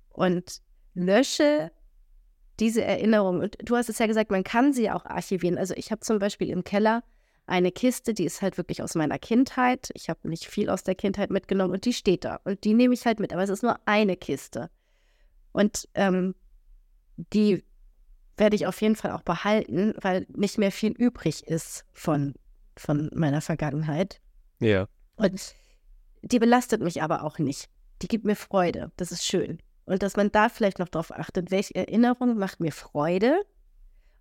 und 0.08 0.62
lösche 0.98 1.70
diese 2.60 2.82
Erinnerung. 2.82 3.40
Und 3.40 3.56
du 3.62 3.76
hast 3.76 3.88
es 3.88 3.98
ja 3.98 4.06
gesagt, 4.06 4.30
man 4.30 4.44
kann 4.44 4.72
sie 4.72 4.90
auch 4.90 5.04
archivieren. 5.04 5.58
Also 5.58 5.74
ich 5.76 5.90
habe 5.90 6.00
zum 6.00 6.18
Beispiel 6.18 6.50
im 6.50 6.64
Keller 6.64 7.04
eine 7.46 7.72
Kiste, 7.72 8.12
die 8.12 8.24
ist 8.24 8.42
halt 8.42 8.58
wirklich 8.58 8.82
aus 8.82 8.94
meiner 8.94 9.18
Kindheit. 9.18 9.90
Ich 9.94 10.10
habe 10.10 10.28
nicht 10.28 10.46
viel 10.46 10.68
aus 10.68 10.82
der 10.82 10.94
Kindheit 10.94 11.30
mitgenommen 11.30 11.74
und 11.74 11.84
die 11.84 11.94
steht 11.94 12.24
da. 12.24 12.40
Und 12.44 12.64
die 12.64 12.74
nehme 12.74 12.92
ich 12.92 13.06
halt 13.06 13.20
mit. 13.20 13.32
Aber 13.32 13.42
es 13.42 13.50
ist 13.50 13.62
nur 13.62 13.78
eine 13.86 14.16
Kiste. 14.16 14.70
Und 15.52 15.88
ähm, 15.94 16.34
die 17.16 17.64
werde 18.36 18.56
ich 18.56 18.66
auf 18.66 18.80
jeden 18.82 18.96
Fall 18.96 19.12
auch 19.12 19.22
behalten, 19.22 19.94
weil 20.00 20.26
nicht 20.28 20.58
mehr 20.58 20.72
viel 20.72 20.92
übrig 20.92 21.46
ist 21.46 21.84
von, 21.92 22.34
von 22.76 23.10
meiner 23.14 23.40
Vergangenheit. 23.40 24.20
Ja. 24.60 24.86
Und 25.16 25.54
die 26.22 26.38
belastet 26.38 26.82
mich 26.82 27.02
aber 27.02 27.24
auch 27.24 27.38
nicht. 27.38 27.68
Die 28.02 28.08
gibt 28.08 28.24
mir 28.24 28.36
Freude. 28.36 28.92
Das 28.96 29.10
ist 29.10 29.24
schön. 29.24 29.58
Und 29.88 30.02
dass 30.02 30.16
man 30.16 30.30
da 30.30 30.50
vielleicht 30.50 30.78
noch 30.78 30.88
darauf 30.88 31.10
achtet, 31.10 31.50
welche 31.50 31.74
Erinnerung 31.74 32.36
macht 32.36 32.60
mir 32.60 32.72
Freude 32.72 33.40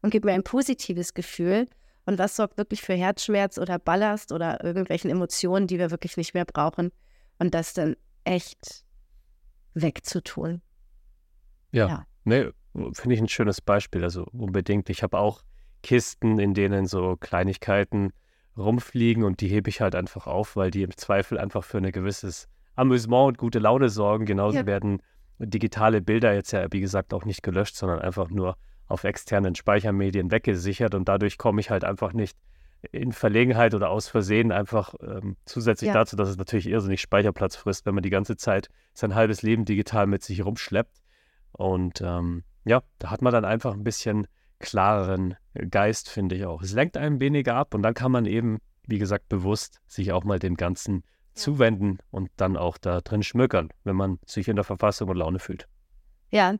und 0.01 0.11
gibt 0.11 0.23
mir 0.23 0.31
ein 0.31 0.43
positives 0.43 1.13
Gefühl 1.13 1.67
und 2.05 2.17
was 2.17 2.37
sorgt 2.37 2.57
wirklich 2.57 2.81
für 2.81 2.93
Herzschmerz 2.93 3.57
oder 3.57 3.77
Ballast 3.77 4.31
oder 4.31 4.63
irgendwelchen 4.63 5.11
Emotionen, 5.11 5.67
die 5.67 5.77
wir 5.77 5.91
wirklich 5.91 6.15
nicht 6.15 6.33
mehr 6.33 6.45
brauchen 6.45 6.91
und 7.37 7.53
das 7.53 7.73
dann 7.73 7.97
echt 8.23 8.85
wegzutun. 9.73 10.61
Ja, 11.73 11.87
ja. 11.87 12.05
nee, 12.23 12.49
finde 12.93 13.15
ich 13.15 13.21
ein 13.21 13.27
schönes 13.27 13.59
Beispiel. 13.59 14.05
Also 14.05 14.25
unbedingt. 14.31 14.89
Ich 14.89 15.03
habe 15.03 15.17
auch 15.19 15.43
Kisten, 15.83 16.39
in 16.39 16.53
denen 16.53 16.85
so 16.85 17.17
Kleinigkeiten 17.17 18.13
rumfliegen 18.57 19.25
und 19.25 19.41
die 19.41 19.49
hebe 19.49 19.69
ich 19.69 19.81
halt 19.81 19.95
einfach 19.95 20.27
auf, 20.27 20.55
weil 20.55 20.71
die 20.71 20.83
im 20.83 20.95
Zweifel 20.95 21.37
einfach 21.37 21.65
für 21.65 21.77
ein 21.77 21.91
gewisses 21.91 22.47
Amüsement 22.75 23.27
und 23.27 23.37
gute 23.37 23.59
Laune 23.59 23.89
sorgen. 23.89 24.25
Genauso 24.25 24.59
ja. 24.59 24.65
werden 24.65 25.01
digitale 25.39 26.01
Bilder 26.01 26.33
jetzt 26.33 26.51
ja, 26.51 26.65
wie 26.71 26.79
gesagt, 26.79 27.13
auch 27.13 27.25
nicht 27.25 27.43
gelöscht, 27.43 27.75
sondern 27.75 27.99
einfach 27.99 28.29
nur 28.29 28.57
auf 28.87 29.03
externen 29.03 29.55
Speichermedien 29.55 30.31
weggesichert 30.31 30.95
und 30.95 31.07
dadurch 31.07 31.37
komme 31.37 31.59
ich 31.59 31.69
halt 31.69 31.83
einfach 31.83 32.13
nicht 32.13 32.37
in 32.91 33.11
Verlegenheit 33.11 33.73
oder 33.73 33.89
aus 33.89 34.07
Versehen 34.07 34.51
einfach 34.51 34.93
ähm, 35.01 35.35
zusätzlich 35.45 35.89
ja. 35.89 35.93
dazu, 35.93 36.15
dass 36.15 36.29
es 36.29 36.37
natürlich 36.37 36.67
irrsinnig 36.67 37.01
Speicherplatz 37.01 37.55
frisst, 37.55 37.85
wenn 37.85 37.95
man 37.95 38.03
die 38.03 38.09
ganze 38.09 38.37
Zeit 38.37 38.69
sein 38.93 39.15
halbes 39.15 39.41
Leben 39.41 39.65
digital 39.65 40.07
mit 40.07 40.23
sich 40.23 40.45
rumschleppt. 40.45 41.01
Und 41.51 42.01
ähm, 42.01 42.43
ja, 42.65 42.83
da 42.99 43.09
hat 43.09 43.21
man 43.21 43.33
dann 43.33 43.45
einfach 43.45 43.73
ein 43.73 43.83
bisschen 43.83 44.27
klareren 44.59 45.35
Geist, 45.69 46.09
finde 46.09 46.35
ich 46.35 46.45
auch. 46.45 46.61
Es 46.61 46.73
lenkt 46.73 46.97
einem 46.97 47.19
weniger 47.19 47.55
ab 47.55 47.73
und 47.73 47.81
dann 47.81 47.93
kann 47.93 48.11
man 48.11 48.25
eben, 48.25 48.59
wie 48.87 48.99
gesagt, 48.99 49.27
bewusst 49.27 49.81
sich 49.87 50.11
auch 50.11 50.23
mal 50.23 50.39
dem 50.39 50.55
Ganzen 50.55 51.03
zuwenden 51.37 51.99
und 52.11 52.29
dann 52.37 52.57
auch 52.57 52.77
da 52.77 53.01
drin 53.01 53.23
schmökern, 53.23 53.69
wenn 53.83 53.95
man 53.95 54.19
sich 54.25 54.47
in 54.47 54.55
der 54.55 54.65
Verfassung 54.65 55.09
und 55.09 55.17
Laune 55.17 55.39
fühlt. 55.39 55.67
Ja, 56.29 56.55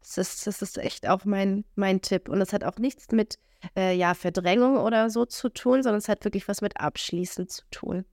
das 0.00 0.18
ist, 0.18 0.46
das 0.46 0.62
ist 0.62 0.78
echt 0.78 1.08
auch 1.08 1.24
mein, 1.24 1.64
mein 1.74 2.00
Tipp. 2.00 2.28
Und 2.28 2.40
es 2.40 2.52
hat 2.52 2.64
auch 2.64 2.76
nichts 2.78 3.10
mit 3.12 3.38
äh, 3.76 3.96
ja, 3.96 4.14
Verdrängung 4.14 4.76
oder 4.76 5.10
so 5.10 5.24
zu 5.24 5.48
tun, 5.48 5.82
sondern 5.82 5.98
es 5.98 6.08
hat 6.08 6.24
wirklich 6.24 6.46
was 6.48 6.60
mit 6.60 6.78
Abschließen 6.78 7.48
zu 7.48 7.62
tun. 7.70 8.04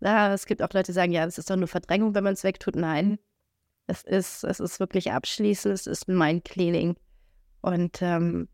Ja, 0.00 0.32
es 0.32 0.46
gibt 0.46 0.62
auch 0.62 0.72
Leute, 0.72 0.92
die 0.92 0.94
sagen, 0.94 1.12
ja, 1.12 1.24
es 1.24 1.38
ist 1.38 1.50
doch 1.50 1.56
nur 1.56 1.68
Verdrängung, 1.68 2.14
wenn 2.14 2.24
man 2.24 2.34
es 2.34 2.44
wegtut. 2.44 2.76
Nein, 2.76 3.18
es 3.86 4.02
ist, 4.02 4.44
es 4.44 4.60
ist 4.60 4.80
wirklich 4.80 5.12
Abschließen, 5.12 5.72
es 5.72 5.86
ist 5.86 6.08
Mind-Cleaning. 6.08 6.96
Und 7.60 8.00
ähm, 8.00 8.48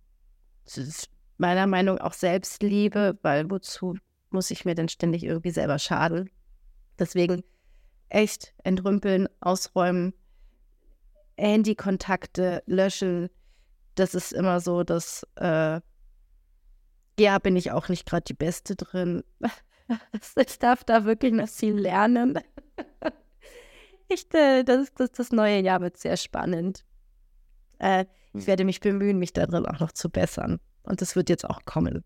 es 0.65 0.79
ist 0.79 1.11
meiner 1.39 1.67
Meinung 1.67 1.97
nach 1.97 2.07
auch 2.07 2.13
Selbstliebe, 2.13 3.19
weil 3.23 3.51
wozu 3.51 3.97
muss 4.31 4.51
ich 4.51 4.65
mir 4.65 4.75
denn 4.75 4.89
ständig 4.89 5.25
irgendwie 5.25 5.51
selber 5.51 5.79
schaden? 5.79 6.31
Deswegen 6.99 7.43
echt 8.09 8.55
entrümpeln, 8.65 9.29
ausräumen, 9.41 10.15
Handykontakte 11.37 12.63
löschen. 12.67 13.29
Das 13.95 14.15
ist 14.15 14.33
immer 14.33 14.61
so, 14.61 14.85
dass, 14.85 15.27
äh, 15.37 15.81
ja, 17.19 17.39
bin 17.39 17.57
ich 17.57 17.73
auch 17.73 17.89
nicht 17.89 18.07
gerade 18.07 18.25
die 18.25 18.35
Beste 18.35 18.77
drin. 18.77 19.23
ich 20.37 20.59
darf 20.59 20.85
da 20.85 21.05
wirklich 21.05 21.33
noch 21.33 21.49
viel 21.49 21.75
lernen. 21.75 22.39
ich, 24.09 24.33
äh, 24.35 24.63
das, 24.65 24.93
das, 24.95 25.13
das 25.13 25.33
neue 25.33 25.61
Jahr 25.61 25.81
wird 25.81 25.97
sehr 25.97 26.17
spannend. 26.17 26.85
Äh, 27.79 28.07
ich 28.33 28.43
hm. 28.43 28.47
werde 28.47 28.65
mich 28.65 28.81
bemühen, 28.81 29.19
mich 29.19 29.33
darin 29.33 29.67
auch 29.67 29.81
noch 29.81 29.93
zu 29.93 30.11
bessern. 30.11 30.59
Und 30.83 31.01
das 31.01 31.17
wird 31.17 31.29
jetzt 31.29 31.49
auch 31.49 31.65
kommen. 31.65 32.05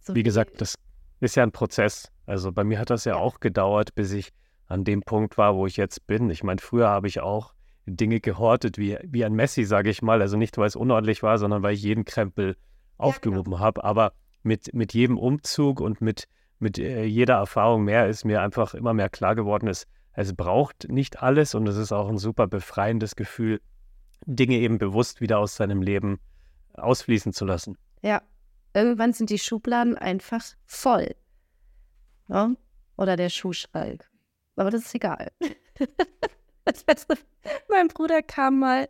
So 0.00 0.14
Wie 0.14 0.22
gesagt, 0.22 0.60
das 0.60 0.74
ist 1.20 1.36
ja 1.36 1.42
ein 1.42 1.52
Prozess. 1.52 2.10
Also 2.26 2.52
bei 2.52 2.64
mir 2.64 2.78
hat 2.78 2.90
das 2.90 3.04
ja, 3.04 3.16
auch 3.16 3.40
gedauert, 3.40 3.94
bis 3.94 4.12
ich 4.12 4.32
an 4.66 4.84
dem 4.84 5.02
Punkt 5.02 5.38
war, 5.38 5.54
wo 5.56 5.66
ich 5.66 5.76
jetzt 5.76 6.06
bin. 6.06 6.30
Ich 6.30 6.42
meine, 6.42 6.60
früher 6.60 6.88
habe 6.88 7.08
ich 7.08 7.20
auch 7.20 7.54
Dinge 7.86 8.20
gehortet, 8.20 8.78
wie, 8.78 8.98
wie 9.02 9.24
ein 9.24 9.34
Messi, 9.34 9.64
sage 9.64 9.90
ich 9.90 10.02
mal. 10.02 10.22
Also 10.22 10.36
nicht, 10.36 10.56
weil 10.58 10.66
es 10.66 10.76
unordentlich 10.76 11.22
war, 11.22 11.38
sondern 11.38 11.62
weil 11.62 11.74
ich 11.74 11.82
jeden 11.82 12.04
Krempel 12.04 12.56
aufgehoben 12.96 13.52
ja, 13.52 13.58
genau. 13.58 13.64
habe. 13.64 13.84
Aber 13.84 14.12
mit, 14.42 14.72
mit 14.72 14.94
jedem 14.94 15.18
Umzug 15.18 15.80
und 15.80 16.00
mit, 16.00 16.28
mit 16.58 16.78
äh, 16.78 17.04
jeder 17.04 17.34
Erfahrung 17.34 17.84
mehr 17.84 18.08
ist 18.08 18.24
mir 18.24 18.42
einfach 18.42 18.74
immer 18.74 18.94
mehr 18.94 19.08
klar 19.08 19.34
geworden, 19.34 19.68
es, 19.68 19.86
es 20.12 20.34
braucht 20.34 20.88
nicht 20.88 21.22
alles 21.22 21.54
und 21.54 21.66
es 21.66 21.76
ist 21.76 21.92
auch 21.92 22.08
ein 22.08 22.18
super 22.18 22.46
befreiendes 22.46 23.16
Gefühl, 23.16 23.60
Dinge 24.26 24.56
eben 24.56 24.78
bewusst 24.78 25.20
wieder 25.20 25.38
aus 25.38 25.56
seinem 25.56 25.82
Leben 25.82 26.20
ausfließen 26.74 27.32
zu 27.32 27.44
lassen. 27.44 27.76
Ja, 28.02 28.22
irgendwann 28.74 29.12
sind 29.12 29.30
die 29.30 29.38
Schubladen 29.38 29.96
einfach 29.96 30.44
voll. 30.66 31.14
Ja? 32.28 32.50
Oder 32.96 33.16
der 33.16 33.28
Schuhschrank. 33.28 34.08
Aber 34.56 34.70
das 34.70 34.82
ist 34.82 34.94
egal. 34.94 35.30
mein 37.68 37.88
Bruder 37.88 38.22
kam 38.22 38.58
mal, 38.58 38.88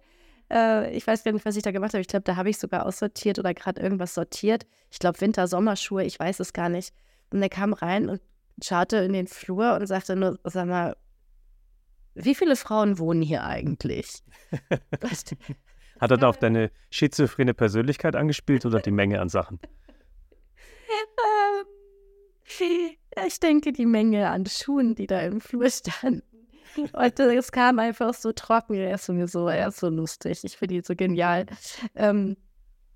äh, 0.51 0.95
ich 0.97 1.07
weiß 1.07 1.25
gar 1.25 1.33
nicht, 1.33 1.45
was 1.45 1.57
ich 1.57 1.63
da 1.63 1.71
gemacht 1.71 1.93
habe. 1.93 2.01
Ich 2.01 2.09
glaube, 2.09 2.25
da 2.25 2.37
habe 2.37 2.51
ich 2.51 2.59
sogar 2.59 2.87
aussortiert 2.87 3.39
oder 3.39 3.55
gerade 3.55 3.81
irgendwas 3.81 4.15
sortiert. 4.15 4.67
Ich 4.91 4.99
glaube, 4.99 5.21
Winter, 5.21 5.47
Sommerschuhe, 5.47 6.05
ich 6.05 6.19
weiß 6.19 6.41
es 6.41 6.53
gar 6.53 6.69
nicht. 6.69 6.95
Und 7.31 7.43
er 7.43 7.49
kam 7.49 7.73
rein 7.73 8.09
und 8.09 8.21
schaute 8.63 8.99
in 8.99 9.13
den 9.13 9.27
Flur 9.27 9.75
und 9.75 9.87
sagte 9.87 10.17
nur, 10.17 10.39
sag 10.45 10.67
mal, 10.67 10.97
wie 12.15 12.35
viele 12.35 12.57
Frauen 12.57 12.99
wohnen 12.99 13.23
hier 13.23 13.45
eigentlich? 13.45 14.23
Hat 16.01 16.11
er 16.11 16.17
da 16.17 16.29
auf 16.29 16.39
deine 16.39 16.71
schizophrene 16.91 17.53
Persönlichkeit 17.53 18.17
angespielt 18.17 18.65
oder 18.65 18.81
die 18.81 18.91
Menge 18.91 19.21
an 19.21 19.29
Sachen? 19.29 19.61
Ähm, 22.59 22.97
ich 23.27 23.41
denke, 23.41 23.73
die 23.73 23.87
Menge 23.87 24.31
an 24.31 24.47
Schuhen, 24.47 24.95
die 24.95 25.07
da 25.07 25.21
im 25.21 25.41
Flur 25.41 25.69
standen. 25.71 26.23
Und 26.77 27.21
es 27.21 27.53
kam 27.53 27.79
einfach 27.79 28.15
so 28.15 28.33
trocken. 28.33 28.75
Er 28.75 28.95
ist 28.95 29.07
sowieso, 29.07 29.49
er 29.49 29.69
ist 29.69 29.79
so 29.79 29.89
lustig. 29.89 30.45
Ich 30.45 30.57
finde 30.57 30.77
ihn 30.77 30.83
so 30.83 30.95
genial. 30.95 31.47
Ähm, 31.95 32.37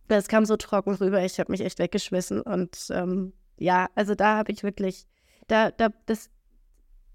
es 0.08 0.28
kam 0.28 0.44
so 0.46 0.56
trocken 0.56 0.94
rüber. 0.94 1.22
Ich 1.24 1.38
habe 1.40 1.52
mich 1.52 1.60
echt 1.60 1.78
weggeschmissen. 1.78 2.40
Und 2.40 2.86
ähm, 2.90 3.32
ja, 3.58 3.88
also 3.94 4.14
da 4.14 4.36
habe 4.38 4.52
ich 4.52 4.62
wirklich, 4.62 5.06
da, 5.48 5.70
da, 5.70 5.90
das, 6.06 6.30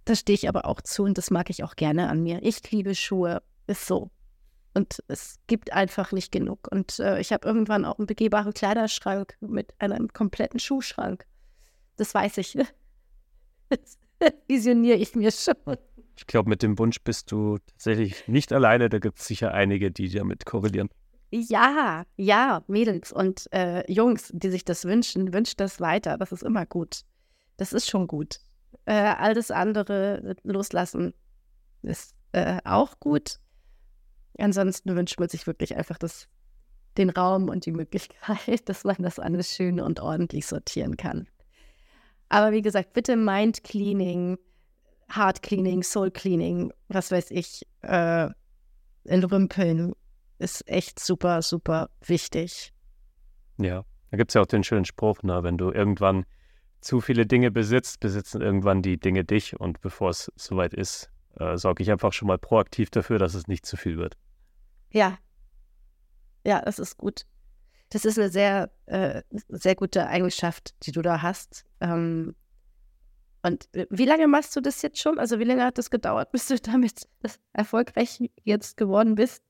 da 0.05 0.15
stehe 0.15 0.35
ich 0.35 0.49
aber 0.49 0.65
auch 0.65 0.81
zu 0.81 1.03
und 1.03 1.17
das 1.17 1.31
mag 1.31 1.49
ich 1.49 1.63
auch 1.63 1.75
gerne 1.75 2.09
an 2.09 2.21
mir. 2.21 2.43
Ich 2.43 2.69
liebe 2.71 2.93
Schuhe. 2.93 3.41
Ist 3.67 3.85
so. 3.85 4.11
Und 4.79 5.03
es 5.09 5.39
gibt 5.47 5.73
einfach 5.73 6.13
nicht 6.13 6.31
genug. 6.31 6.69
Und 6.71 6.99
äh, 6.99 7.19
ich 7.19 7.33
habe 7.33 7.45
irgendwann 7.45 7.83
auch 7.83 7.97
einen 7.99 8.07
begehbaren 8.07 8.53
Kleiderschrank 8.53 9.35
mit 9.41 9.73
einem 9.79 10.07
kompletten 10.13 10.57
Schuhschrank. 10.57 11.25
Das 11.97 12.13
weiß 12.13 12.37
ich. 12.37 12.57
Das 13.69 13.99
visioniere 14.47 14.97
ich 14.97 15.13
mir 15.15 15.31
schon. 15.31 15.77
Ich 16.17 16.25
glaube, 16.25 16.49
mit 16.49 16.63
dem 16.63 16.79
Wunsch 16.79 17.03
bist 17.03 17.31
du 17.31 17.59
tatsächlich 17.59 18.27
nicht 18.27 18.51
alleine. 18.51 18.89
Da 18.89 18.97
gibt 18.97 19.19
es 19.19 19.27
sicher 19.27 19.53
einige, 19.53 19.91
die 19.91 20.09
damit 20.09 20.43
korrelieren. 20.45 20.89
Ja, 21.29 22.05
ja, 22.15 22.63
Mädels 22.67 23.11
und 23.11 23.47
äh, 23.53 23.83
Jungs, 23.91 24.31
die 24.33 24.49
sich 24.49 24.65
das 24.65 24.85
wünschen, 24.85 25.33
wünscht 25.33 25.59
das 25.59 25.79
weiter. 25.79 26.17
Das 26.17 26.31
ist 26.31 26.41
immer 26.41 26.65
gut. 26.65 27.01
Das 27.57 27.73
ist 27.73 27.87
schon 27.87 28.07
gut. 28.07 28.39
Äh, 28.85 28.93
all 28.93 29.35
das 29.35 29.51
andere 29.51 30.35
loslassen 30.43 31.13
ist 31.83 32.15
äh, 32.31 32.59
auch 32.63 32.99
gut. 32.99 33.39
Ansonsten 34.39 34.95
wünscht 34.95 35.19
man 35.19 35.29
sich 35.29 35.47
wirklich 35.47 35.75
einfach 35.75 35.97
das, 35.97 36.27
den 36.97 37.09
Raum 37.09 37.49
und 37.49 37.65
die 37.65 37.71
Möglichkeit, 37.71 38.61
dass 38.69 38.83
man 38.83 38.97
das 38.99 39.19
alles 39.19 39.55
schön 39.55 39.79
und 39.79 39.99
ordentlich 39.99 40.45
sortieren 40.47 40.97
kann. 40.97 41.27
Aber 42.29 42.51
wie 42.51 42.61
gesagt, 42.61 42.93
bitte 42.93 43.15
Mind 43.15 43.63
Cleaning, 43.63 44.37
Heart 45.13 45.41
Cleaning, 45.41 45.81
Soul 45.83 46.11
Cleaning, 46.11 46.71
was 46.87 47.11
weiß 47.11 47.31
ich, 47.31 47.65
äh, 47.81 48.29
entrümpeln 49.05 49.93
ist 50.37 50.67
echt 50.67 50.99
super, 50.99 51.41
super 51.41 51.89
wichtig. 52.05 52.71
Ja, 53.57 53.83
da 54.11 54.17
gibt 54.17 54.31
es 54.31 54.35
ja 54.35 54.41
auch 54.41 54.45
den 54.45 54.63
schönen 54.63 54.85
Spruch, 54.85 55.21
ne, 55.23 55.43
wenn 55.43 55.57
du 55.57 55.71
irgendwann 55.71 56.25
zu 56.81 57.01
viele 57.01 57.25
Dinge 57.25 57.51
besitzt, 57.51 57.99
besitzen 57.99 58.41
irgendwann 58.41 58.81
die 58.81 58.97
Dinge 58.97 59.25
dich 59.25 59.59
und 59.59 59.81
bevor 59.81 60.11
es 60.11 60.31
soweit 60.35 60.73
ist, 60.73 61.09
äh, 61.37 61.57
sorge 61.57 61.83
ich 61.83 61.91
einfach 61.91 62.13
schon 62.13 62.27
mal 62.27 62.37
proaktiv 62.37 62.89
dafür, 62.89 63.19
dass 63.19 63.33
es 63.33 63.47
nicht 63.47 63.65
zu 63.65 63.75
viel 63.75 63.97
wird. 63.97 64.15
Ja. 64.91 65.17
Ja, 66.45 66.61
das 66.61 66.79
ist 66.79 66.97
gut. 66.97 67.25
Das 67.89 68.05
ist 68.05 68.19
eine 68.19 68.29
sehr, 68.29 68.71
äh, 68.85 69.23
sehr 69.49 69.75
gute 69.75 70.07
Eigenschaft, 70.07 70.75
die 70.85 70.91
du 70.91 71.01
da 71.01 71.21
hast. 71.21 71.65
Ähm, 71.81 72.35
und 73.41 73.69
wie 73.89 74.05
lange 74.05 74.27
machst 74.27 74.55
du 74.55 74.61
das 74.61 74.81
jetzt 74.81 74.99
schon? 74.99 75.17
Also 75.17 75.39
wie 75.39 75.43
lange 75.45 75.63
hat 75.63 75.77
das 75.77 75.89
gedauert, 75.89 76.31
bis 76.31 76.47
du 76.47 76.59
damit 76.59 77.07
erfolgreich 77.53 78.19
jetzt 78.43 78.77
geworden 78.77 79.15
bist? 79.15 79.43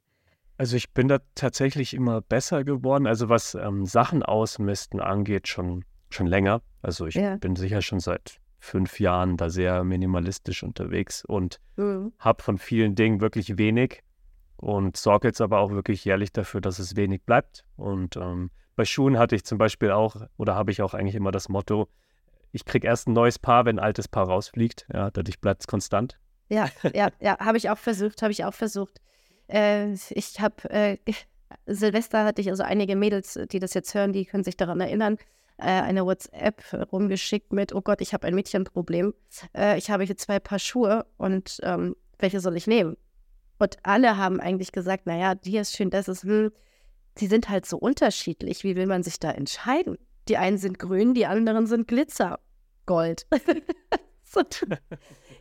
Also 0.58 0.76
ich 0.76 0.92
bin 0.94 1.08
da 1.08 1.20
tatsächlich 1.36 1.94
immer 1.94 2.22
besser 2.22 2.64
geworden. 2.64 3.08
Also 3.08 3.30
was 3.30 3.56
ähm, 3.56 3.86
Sachen 3.86 4.24
ausmisten 4.24 5.00
angeht, 5.00 5.48
schon, 5.48 5.86
schon 6.10 6.28
länger. 6.28 6.62
Also 6.82 7.08
ich 7.08 7.16
ja. 7.16 7.38
bin 7.38 7.56
sicher 7.56 7.82
schon 7.82 8.00
seit 8.00 8.40
fünf 8.60 9.00
Jahren 9.00 9.38
da 9.38 9.50
sehr 9.50 9.84
minimalistisch 9.86 10.64
unterwegs 10.64 11.24
und 11.24 11.62
mhm. 11.78 12.12
habe 12.20 12.44
von 12.44 12.58
vielen 12.58 12.96
Dingen 12.96 13.22
wirklich 13.22 13.58
wenig 13.58 14.04
und 14.60 14.98
sorge 14.98 15.30
jetzt 15.30 15.40
aber 15.40 15.60
auch 15.60 15.72
wirklich 15.72 16.04
jährlich 16.04 16.34
dafür, 16.34 16.60
dass 16.60 16.80
es 16.80 16.98
wenig 16.98 17.24
bleibt. 17.24 17.64
Und 17.78 18.18
ähm, 18.18 18.52
bei 18.76 18.84
Schuhen 18.84 19.18
hatte 19.18 19.36
ich 19.36 19.46
zum 19.46 19.58
Beispiel 19.58 19.92
auch, 19.92 20.18
oder 20.38 20.56
habe 20.56 20.72
ich 20.72 20.82
auch 20.82 20.94
eigentlich 20.94 21.16
immer 21.16 21.32
das 21.32 21.48
Motto, 21.48 21.88
ich 22.52 22.66
kriege 22.66 22.88
erst 22.88 23.08
ein 23.08 23.14
neues 23.14 23.40
Paar, 23.40 23.66
wenn 23.66 23.80
ein 23.80 23.84
altes 23.84 24.08
Paar 24.08 24.28
rausfliegt. 24.28 24.86
Ja, 24.94 25.12
dadurch 25.12 25.40
bleibt 25.40 25.62
es 25.62 25.68
konstant. 25.68 26.20
Ja, 26.50 26.68
ja, 26.94 27.10
ja, 27.22 27.40
habe 27.40 27.58
ich 27.58 27.70
auch 27.70 27.78
versucht, 27.78 28.22
habe 28.22 28.32
ich 28.32 28.44
auch 28.44 28.54
versucht. 28.54 29.00
Äh, 29.48 29.94
ich 30.10 30.40
habe 30.42 30.70
äh, 30.70 30.98
Silvester 31.66 32.26
hatte 32.26 32.42
ich 32.42 32.50
also 32.50 32.64
einige 32.64 32.96
Mädels, 32.96 33.40
die 33.52 33.60
das 33.60 33.74
jetzt 33.74 33.94
hören, 33.94 34.12
die 34.12 34.26
können 34.26 34.44
sich 34.44 34.58
daran 34.58 34.82
erinnern, 34.82 35.18
äh, 35.58 35.64
eine 35.64 36.06
WhatsApp 36.06 36.64
rumgeschickt 36.92 37.54
mit, 37.54 37.74
oh 37.74 37.82
Gott, 37.82 38.02
ich 38.02 38.14
habe 38.14 38.28
ein 38.28 38.36
Mädchenproblem. 38.36 39.14
Äh, 39.56 39.78
ich 39.78 39.90
habe 39.90 40.04
hier 40.04 40.18
zwei 40.18 40.40
Paar 40.40 40.60
Schuhe 40.60 41.06
und 41.18 41.60
ähm, 41.64 41.96
welche 42.18 42.40
soll 42.42 42.58
ich 42.58 42.68
nehmen? 42.68 42.98
Und 43.60 43.78
alle 43.84 44.18
haben 44.18 44.40
eigentlich 44.40 44.72
gesagt, 44.72 45.06
naja, 45.06 45.36
die 45.36 45.58
ist 45.58 45.76
schön, 45.76 45.90
das 45.90 46.08
ist, 46.08 46.24
hm, 46.24 46.52
die 47.18 47.28
sind 47.28 47.50
halt 47.50 47.66
so 47.66 47.78
unterschiedlich. 47.78 48.64
Wie 48.64 48.76
will 48.76 48.88
man 48.88 49.04
sich 49.04 49.20
da 49.20 49.32
entscheiden? 49.32 49.98
Die 50.28 50.38
einen 50.38 50.58
sind 50.58 50.80
grün, 50.80 51.14
die 51.14 51.26
anderen 51.26 51.68
sind 51.68 51.88
Glitzergold. 51.88 53.28
so, 54.24 54.42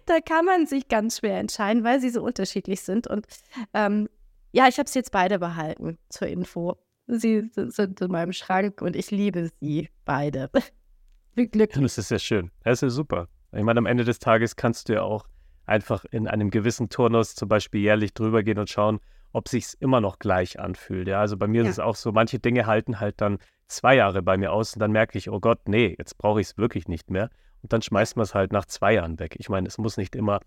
da 0.07 0.20
kann 0.20 0.44
man 0.44 0.66
sich 0.66 0.88
ganz 0.88 1.18
schwer 1.18 1.38
entscheiden, 1.38 1.85
weil 1.85 2.00
sie 2.00 2.11
so 2.11 2.22
unterschiedlich 2.22 2.81
sind. 2.81 3.07
Und 3.07 3.26
ähm, 3.72 4.09
ja, 4.52 4.66
ich 4.66 4.78
habe 4.78 4.88
sie 4.88 4.98
jetzt 4.98 5.12
beide 5.12 5.38
behalten 5.38 5.98
zur 6.09 6.26
Info. 6.26 6.76
Sie 7.07 7.50
sind 7.54 8.00
in 8.00 8.11
meinem 8.11 8.33
Schrank 8.33 8.83
und 8.83 8.96
ich 8.96 9.11
liebe 9.11 9.50
sie 9.61 9.88
beide. 10.04 10.50
Viel 11.35 11.46
Glück. 11.46 11.72
Das 11.72 11.98
ist 11.98 12.11
ja 12.11 12.18
schön. 12.18 12.50
Das 12.64 12.74
ist 12.74 12.83
ja 12.83 12.90
super. 12.90 13.28
Ich 13.52 13.62
meine, 13.62 13.78
am 13.78 13.87
Ende 13.87 14.04
des 14.04 14.18
Tages 14.18 14.57
kannst 14.57 14.88
du 14.88 14.94
ja 14.94 15.02
auch 15.02 15.26
einfach 15.68 16.04
in 16.11 16.26
einem 16.26 16.50
gewissen 16.50 16.88
Turnus 16.88 17.35
zum 17.35 17.48
Beispiel 17.48 17.81
jährlich 17.81 18.14
drüber 18.14 18.42
gehen 18.42 18.59
und 18.59 18.70
schauen, 18.70 19.00
ob 19.33 19.48
sich 19.48 19.74
immer 19.81 20.00
noch 20.00 20.18
gleich 20.18 20.59
anfühlt. 20.59 21.09
Ja, 21.09 21.20
also 21.20 21.37
bei 21.37 21.46
mir 21.46 21.62
ja. 21.62 21.68
ist 21.68 21.76
es 21.76 21.78
auch 21.78 21.96
so, 21.96 22.12
manche 22.12 22.38
Dinge 22.38 22.66
halten 22.66 23.00
halt 23.00 23.20
dann 23.20 23.38
zwei 23.66 23.96
Jahre 23.96 24.22
bei 24.22 24.37
mir 24.37 24.52
aus 24.52 24.74
und 24.74 24.81
dann 24.81 24.92
merke 24.92 25.18
ich, 25.18 25.31
oh 25.31 25.40
Gott, 25.40 25.68
nee, 25.68 25.94
jetzt 25.98 26.16
brauche 26.16 26.40
ich 26.40 26.48
es 26.48 26.59
wirklich 26.59 26.88
nicht 26.88 27.11
mehr. 27.11 27.31
Und 27.62 27.72
dann 27.72 27.83
schmeißt 27.83 28.16
man 28.16 28.24
es 28.24 28.35
halt 28.35 28.52
nach 28.52 28.64
zwei 28.64 28.94
Jahren 28.94 29.18
weg. 29.18 29.37
Ich 29.38 29.48
meine, 29.48 29.68
es 29.68 29.78
muss 29.78 29.96
nicht 29.96 30.16
immer 30.16 30.40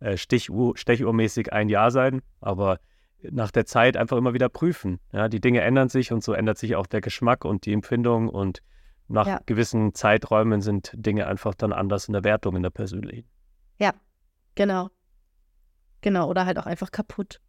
äh, 0.00 0.16
Stichuhr, 0.16 0.76
stechuhrmäßig 0.76 1.52
ein 1.52 1.68
Jahr 1.68 1.90
sein, 1.90 2.20
aber 2.40 2.78
nach 3.22 3.50
der 3.50 3.64
Zeit 3.64 3.96
einfach 3.96 4.16
immer 4.16 4.34
wieder 4.34 4.48
prüfen. 4.48 5.00
Ja, 5.12 5.28
die 5.28 5.40
Dinge 5.40 5.62
ändern 5.62 5.88
sich 5.88 6.12
und 6.12 6.22
so 6.22 6.32
ändert 6.34 6.58
sich 6.58 6.76
auch 6.76 6.86
der 6.86 7.00
Geschmack 7.00 7.44
und 7.44 7.64
die 7.64 7.72
Empfindung 7.72 8.28
und 8.28 8.62
nach 9.08 9.26
ja. 9.26 9.40
gewissen 9.46 9.94
Zeiträumen 9.94 10.60
sind 10.60 10.92
Dinge 10.94 11.26
einfach 11.26 11.54
dann 11.54 11.72
anders 11.72 12.08
in 12.08 12.12
der 12.12 12.24
Wertung, 12.24 12.56
in 12.56 12.62
der 12.62 12.70
persönlichen. 12.70 13.26
Ja, 13.78 13.94
Genau. 14.58 14.90
Genau, 16.00 16.28
oder 16.28 16.44
halt 16.44 16.58
auch 16.58 16.66
einfach 16.66 16.90
kaputt. 16.90 17.40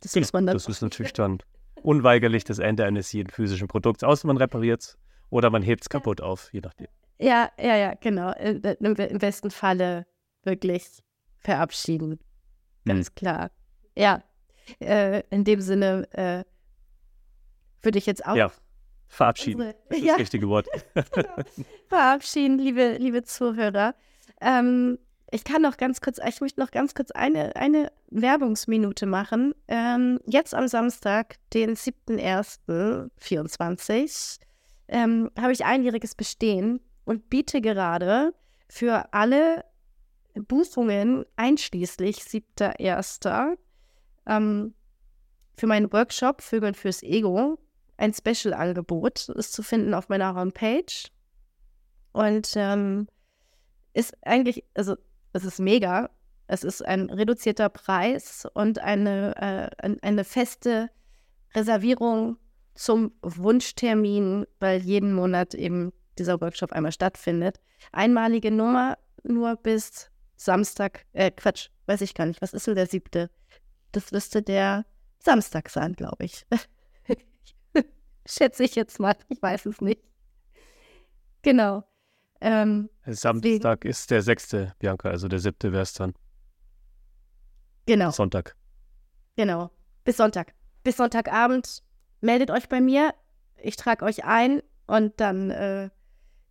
Das 0.00 0.12
genau. 0.12 0.22
muss 0.22 0.32
man 0.32 0.46
dann. 0.46 0.56
Das 0.56 0.66
ist 0.68 0.80
natürlich 0.80 1.12
dann 1.12 1.38
unweigerlich 1.82 2.44
das 2.44 2.58
Ende 2.58 2.86
eines 2.86 3.12
jeden 3.12 3.28
physischen 3.28 3.68
Produkts, 3.68 4.02
außer 4.02 4.26
man 4.26 4.38
repariert 4.38 4.80
es 4.80 4.98
oder 5.28 5.50
man 5.50 5.62
hebt 5.62 5.82
es 5.82 5.90
kaputt 5.90 6.22
auf, 6.22 6.50
je 6.54 6.60
nachdem. 6.60 6.88
Ja, 7.18 7.50
ja, 7.58 7.76
ja, 7.76 7.94
genau. 7.94 8.32
Im, 8.32 8.62
im 8.96 9.18
besten 9.18 9.50
Falle 9.50 10.06
wirklich 10.44 11.02
verabschieden. 11.36 12.20
Ganz 12.86 13.10
mhm. 13.10 13.14
klar. 13.16 13.50
Ja, 13.94 14.22
äh, 14.80 15.22
in 15.28 15.44
dem 15.44 15.60
Sinne 15.60 16.08
äh, 16.12 16.44
würde 17.82 17.98
ich 17.98 18.06
jetzt 18.06 18.24
auch. 18.24 18.34
Ja, 18.34 18.50
verabschieden. 19.08 19.60
Unsere, 19.60 19.76
das 19.90 19.98
ist 19.98 20.04
ja. 20.06 20.12
das 20.14 20.20
richtige 20.20 20.48
Wort. 20.48 20.68
genau. 20.94 21.34
Verabschieden, 21.88 22.58
liebe, 22.58 22.96
liebe 22.98 23.24
Zuhörer. 23.24 23.94
Ähm, 24.40 24.98
ich 25.30 25.44
kann 25.44 25.62
noch 25.62 25.76
ganz 25.76 26.00
kurz, 26.00 26.18
ich 26.26 26.40
möchte 26.40 26.58
noch 26.60 26.70
ganz 26.70 26.94
kurz 26.94 27.10
eine, 27.10 27.54
eine 27.56 27.92
Werbungsminute 28.10 29.06
machen. 29.06 29.54
Ähm, 29.66 30.20
jetzt 30.26 30.54
am 30.54 30.68
Samstag, 30.68 31.38
den 31.52 31.74
7.1.24, 31.74 34.38
ähm, 34.88 35.30
habe 35.38 35.52
ich 35.52 35.64
einjähriges 35.64 36.14
Bestehen 36.14 36.80
und 37.04 37.28
biete 37.28 37.60
gerade 37.60 38.32
für 38.68 39.12
alle 39.12 39.64
Buchungen 40.34 41.24
einschließlich 41.36 42.18
7.1. 42.18 43.56
Ähm, 44.26 44.74
für 45.56 45.66
meinen 45.66 45.92
Workshop 45.92 46.42
Vögeln 46.42 46.74
fürs 46.74 47.02
Ego 47.02 47.58
ein 47.96 48.12
Special-Angebot 48.12 49.30
ist 49.30 49.52
zu 49.52 49.62
finden 49.62 49.94
auf 49.94 50.08
meiner 50.08 50.34
Homepage. 50.34 51.08
Und 52.12 52.52
ähm, 52.56 53.08
ist 53.94 54.16
eigentlich, 54.22 54.64
also 54.74 54.96
es 55.36 55.44
ist 55.44 55.60
mega. 55.60 56.10
Es 56.48 56.64
ist 56.64 56.84
ein 56.84 57.10
reduzierter 57.10 57.68
Preis 57.68 58.46
und 58.54 58.78
eine, 58.78 59.70
äh, 59.80 59.96
eine 60.02 60.24
feste 60.24 60.90
Reservierung 61.54 62.36
zum 62.74 63.12
Wunschtermin, 63.22 64.46
weil 64.60 64.80
jeden 64.82 65.12
Monat 65.12 65.54
eben 65.54 65.92
dieser 66.18 66.40
Workshop 66.40 66.72
einmal 66.72 66.92
stattfindet. 66.92 67.60
Einmalige 67.92 68.50
Nummer 68.50 68.98
nur 69.24 69.56
bis 69.56 70.10
Samstag, 70.36 71.04
äh, 71.12 71.30
Quatsch, 71.30 71.70
weiß 71.86 72.00
ich 72.02 72.14
gar 72.14 72.26
nicht. 72.26 72.42
Was 72.42 72.52
ist 72.52 72.66
denn 72.66 72.74
der 72.74 72.86
siebte? 72.86 73.30
Das 73.92 74.12
müsste 74.12 74.42
der 74.42 74.84
Samstag 75.18 75.70
sein, 75.70 75.94
glaube 75.94 76.24
ich. 76.24 76.46
Schätze 78.26 78.64
ich 78.64 78.74
jetzt 78.74 79.00
mal. 79.00 79.16
Ich 79.28 79.40
weiß 79.40 79.66
es 79.66 79.80
nicht. 79.80 80.02
Genau. 81.42 81.84
Ähm, 82.40 82.90
Samstag 83.06 83.84
wegen, 83.84 83.90
ist 83.90 84.10
der 84.10 84.22
sechste, 84.22 84.74
Bianca, 84.78 85.08
also 85.08 85.28
der 85.28 85.38
siebte 85.38 85.72
wäre 85.72 85.82
es 85.82 85.92
dann. 85.92 86.14
Genau. 87.86 88.10
Sonntag. 88.10 88.56
Genau. 89.36 89.70
Bis 90.04 90.16
Sonntag. 90.16 90.54
Bis 90.82 90.96
Sonntagabend 90.96 91.82
meldet 92.20 92.50
euch 92.50 92.68
bei 92.68 92.80
mir. 92.80 93.14
Ich 93.62 93.76
trage 93.76 94.04
euch 94.04 94.24
ein 94.24 94.62
und 94.86 95.18
dann 95.20 95.50
äh, 95.50 95.90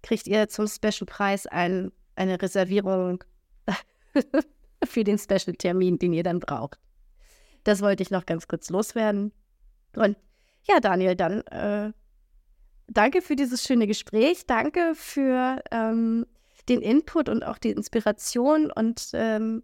kriegt 0.01 0.27
ihr 0.27 0.47
zum 0.49 0.67
Special-Preis 0.67 1.47
ein, 1.47 1.91
eine 2.15 2.41
Reservierung 2.41 3.23
für 4.83 5.03
den 5.03 5.17
Special-Termin, 5.17 5.99
den 5.99 6.13
ihr 6.13 6.23
dann 6.23 6.39
braucht. 6.39 6.79
Das 7.63 7.81
wollte 7.81 8.03
ich 8.03 8.11
noch 8.11 8.25
ganz 8.25 8.47
kurz 8.47 8.69
loswerden. 8.69 9.31
Und 9.95 10.17
ja, 10.67 10.79
Daniel, 10.79 11.15
dann 11.15 11.41
äh, 11.47 11.91
danke 12.87 13.21
für 13.21 13.35
dieses 13.35 13.63
schöne 13.63 13.87
Gespräch. 13.87 14.45
Danke 14.45 14.93
für 14.95 15.61
ähm, 15.71 16.25
den 16.69 16.81
Input 16.81 17.29
und 17.29 17.43
auch 17.43 17.57
die 17.57 17.71
Inspiration 17.71 18.71
und 18.71 19.09
ähm, 19.13 19.63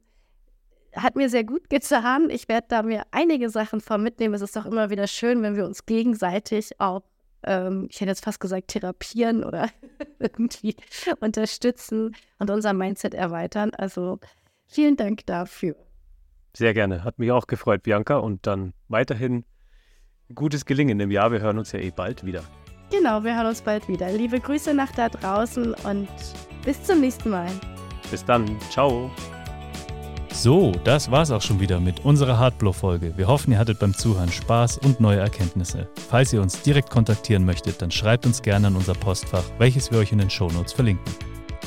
hat 0.96 1.16
mir 1.16 1.30
sehr 1.30 1.44
gut 1.44 1.70
getan. 1.70 2.30
Ich 2.30 2.48
werde 2.50 2.68
da 2.70 2.84
mir 2.84 3.04
einige 3.12 3.50
Sachen 3.50 3.82
von 3.82 4.04
mitnehmen. 4.04 4.34
Es 4.34 4.42
ist 4.42 4.56
doch 4.56 4.66
immer 4.66 4.90
wieder 4.90 5.08
schön, 5.08 5.42
wenn 5.42 5.56
wir 5.56 5.66
uns 5.66 5.86
gegenseitig 5.86 6.80
auch, 6.80 7.04
ähm, 7.44 7.88
ich 7.90 8.02
hätte 8.02 8.10
jetzt 8.10 8.24
fast 8.24 8.40
gesagt, 8.40 8.70
therapieren 8.70 9.44
oder 9.44 9.70
irgendwie 10.20 10.76
unterstützen 11.20 12.16
und 12.40 12.50
unser 12.50 12.74
Mindset 12.74 13.14
erweitern. 13.14 13.72
Also 13.78 14.20
vielen 14.68 14.98
Dank 14.98 15.26
dafür. 15.26 15.76
Sehr 16.56 16.74
gerne. 16.74 17.04
Hat 17.04 17.18
mich 17.20 17.32
auch 17.32 17.48
gefreut, 17.48 17.84
Bianca. 17.84 18.18
Und 18.18 18.46
dann 18.46 18.74
weiterhin 18.90 19.46
gutes 20.36 20.66
Gelingen 20.66 21.00
im 21.00 21.12
Jahr. 21.12 21.32
Wir 21.32 21.40
hören 21.40 21.58
uns 21.58 21.72
ja 21.72 21.80
eh 21.80 21.92
bald 21.92 22.26
wieder. 22.26 22.44
Genau, 22.92 23.24
wir 23.24 23.36
hören 23.36 23.48
uns 23.48 23.62
bald 23.62 23.88
wieder. 23.88 24.12
Liebe 24.12 24.40
Grüße 24.40 24.74
nach 24.74 24.92
da 24.92 25.08
draußen 25.08 25.74
und 25.86 26.10
bis 26.66 26.84
zum 26.84 27.00
nächsten 27.00 27.30
Mal. 27.30 27.48
Bis 28.12 28.24
dann. 28.26 28.60
Ciao. 28.70 29.10
So, 30.34 30.72
das 30.84 31.10
war's 31.10 31.32
auch 31.32 31.42
schon 31.42 31.60
wieder 31.60 31.80
mit 31.80 32.04
unserer 32.04 32.38
Hardblow-Folge. 32.38 33.14
Wir 33.16 33.28
hoffen, 33.28 33.52
ihr 33.52 33.60
hattet 33.60 33.80
beim 33.80 33.94
Zuhören 33.94 34.32
Spaß 34.32 34.80
und 34.80 35.00
neue 35.00 35.20
Erkenntnisse. 35.20 35.88
Falls 36.10 36.34
ihr 36.34 36.42
uns 36.42 36.62
direkt 36.62 36.90
kontaktieren 36.90 37.46
möchtet, 37.46 37.82
dann 37.82 37.92
schreibt 37.92 38.26
uns 38.26 38.42
gerne 38.42 38.68
an 38.68 38.76
unser 38.76 38.94
Postfach, 38.94 39.44
welches 39.58 39.92
wir 39.92 40.00
euch 40.00 40.12
in 40.12 40.18
den 40.18 40.30
Shownotes 40.30 40.74
verlinken. 40.74 41.14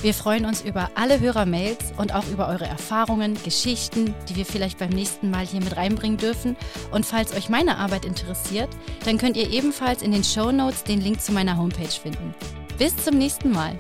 Wir 0.03 0.15
freuen 0.15 0.45
uns 0.45 0.61
über 0.61 0.91
alle 0.95 1.21
Hörermails 1.21 1.93
und 1.97 2.15
auch 2.15 2.27
über 2.29 2.49
eure 2.49 2.67
Erfahrungen, 2.67 3.37
Geschichten, 3.43 4.15
die 4.29 4.37
wir 4.37 4.45
vielleicht 4.45 4.79
beim 4.79 4.91
nächsten 4.91 5.31
Mal 5.31 5.47
hier 5.47 5.61
mit 5.61 5.77
reinbringen 5.77 6.19
dürfen. 6.19 6.57
Und 6.91 7.07
falls 7.07 7.35
euch 7.35 7.49
meine 7.49 7.79
Arbeit 7.79 8.05
interessiert, 8.05 8.69
dann 9.05 9.19
könnt 9.19 9.37
ihr 9.37 9.51
ebenfalls 9.51 10.03
in 10.03 10.13
den 10.13 10.25
Show 10.25 10.53
Notes 10.53 10.85
den 10.85 11.01
Link 11.01 11.21
zu 11.21 11.33
meiner 11.33 11.57
Homepage 11.57 11.89
finden. 11.89 12.35
Bis 12.79 12.97
zum 12.97 13.17
nächsten 13.17 13.51
Mal. 13.51 13.79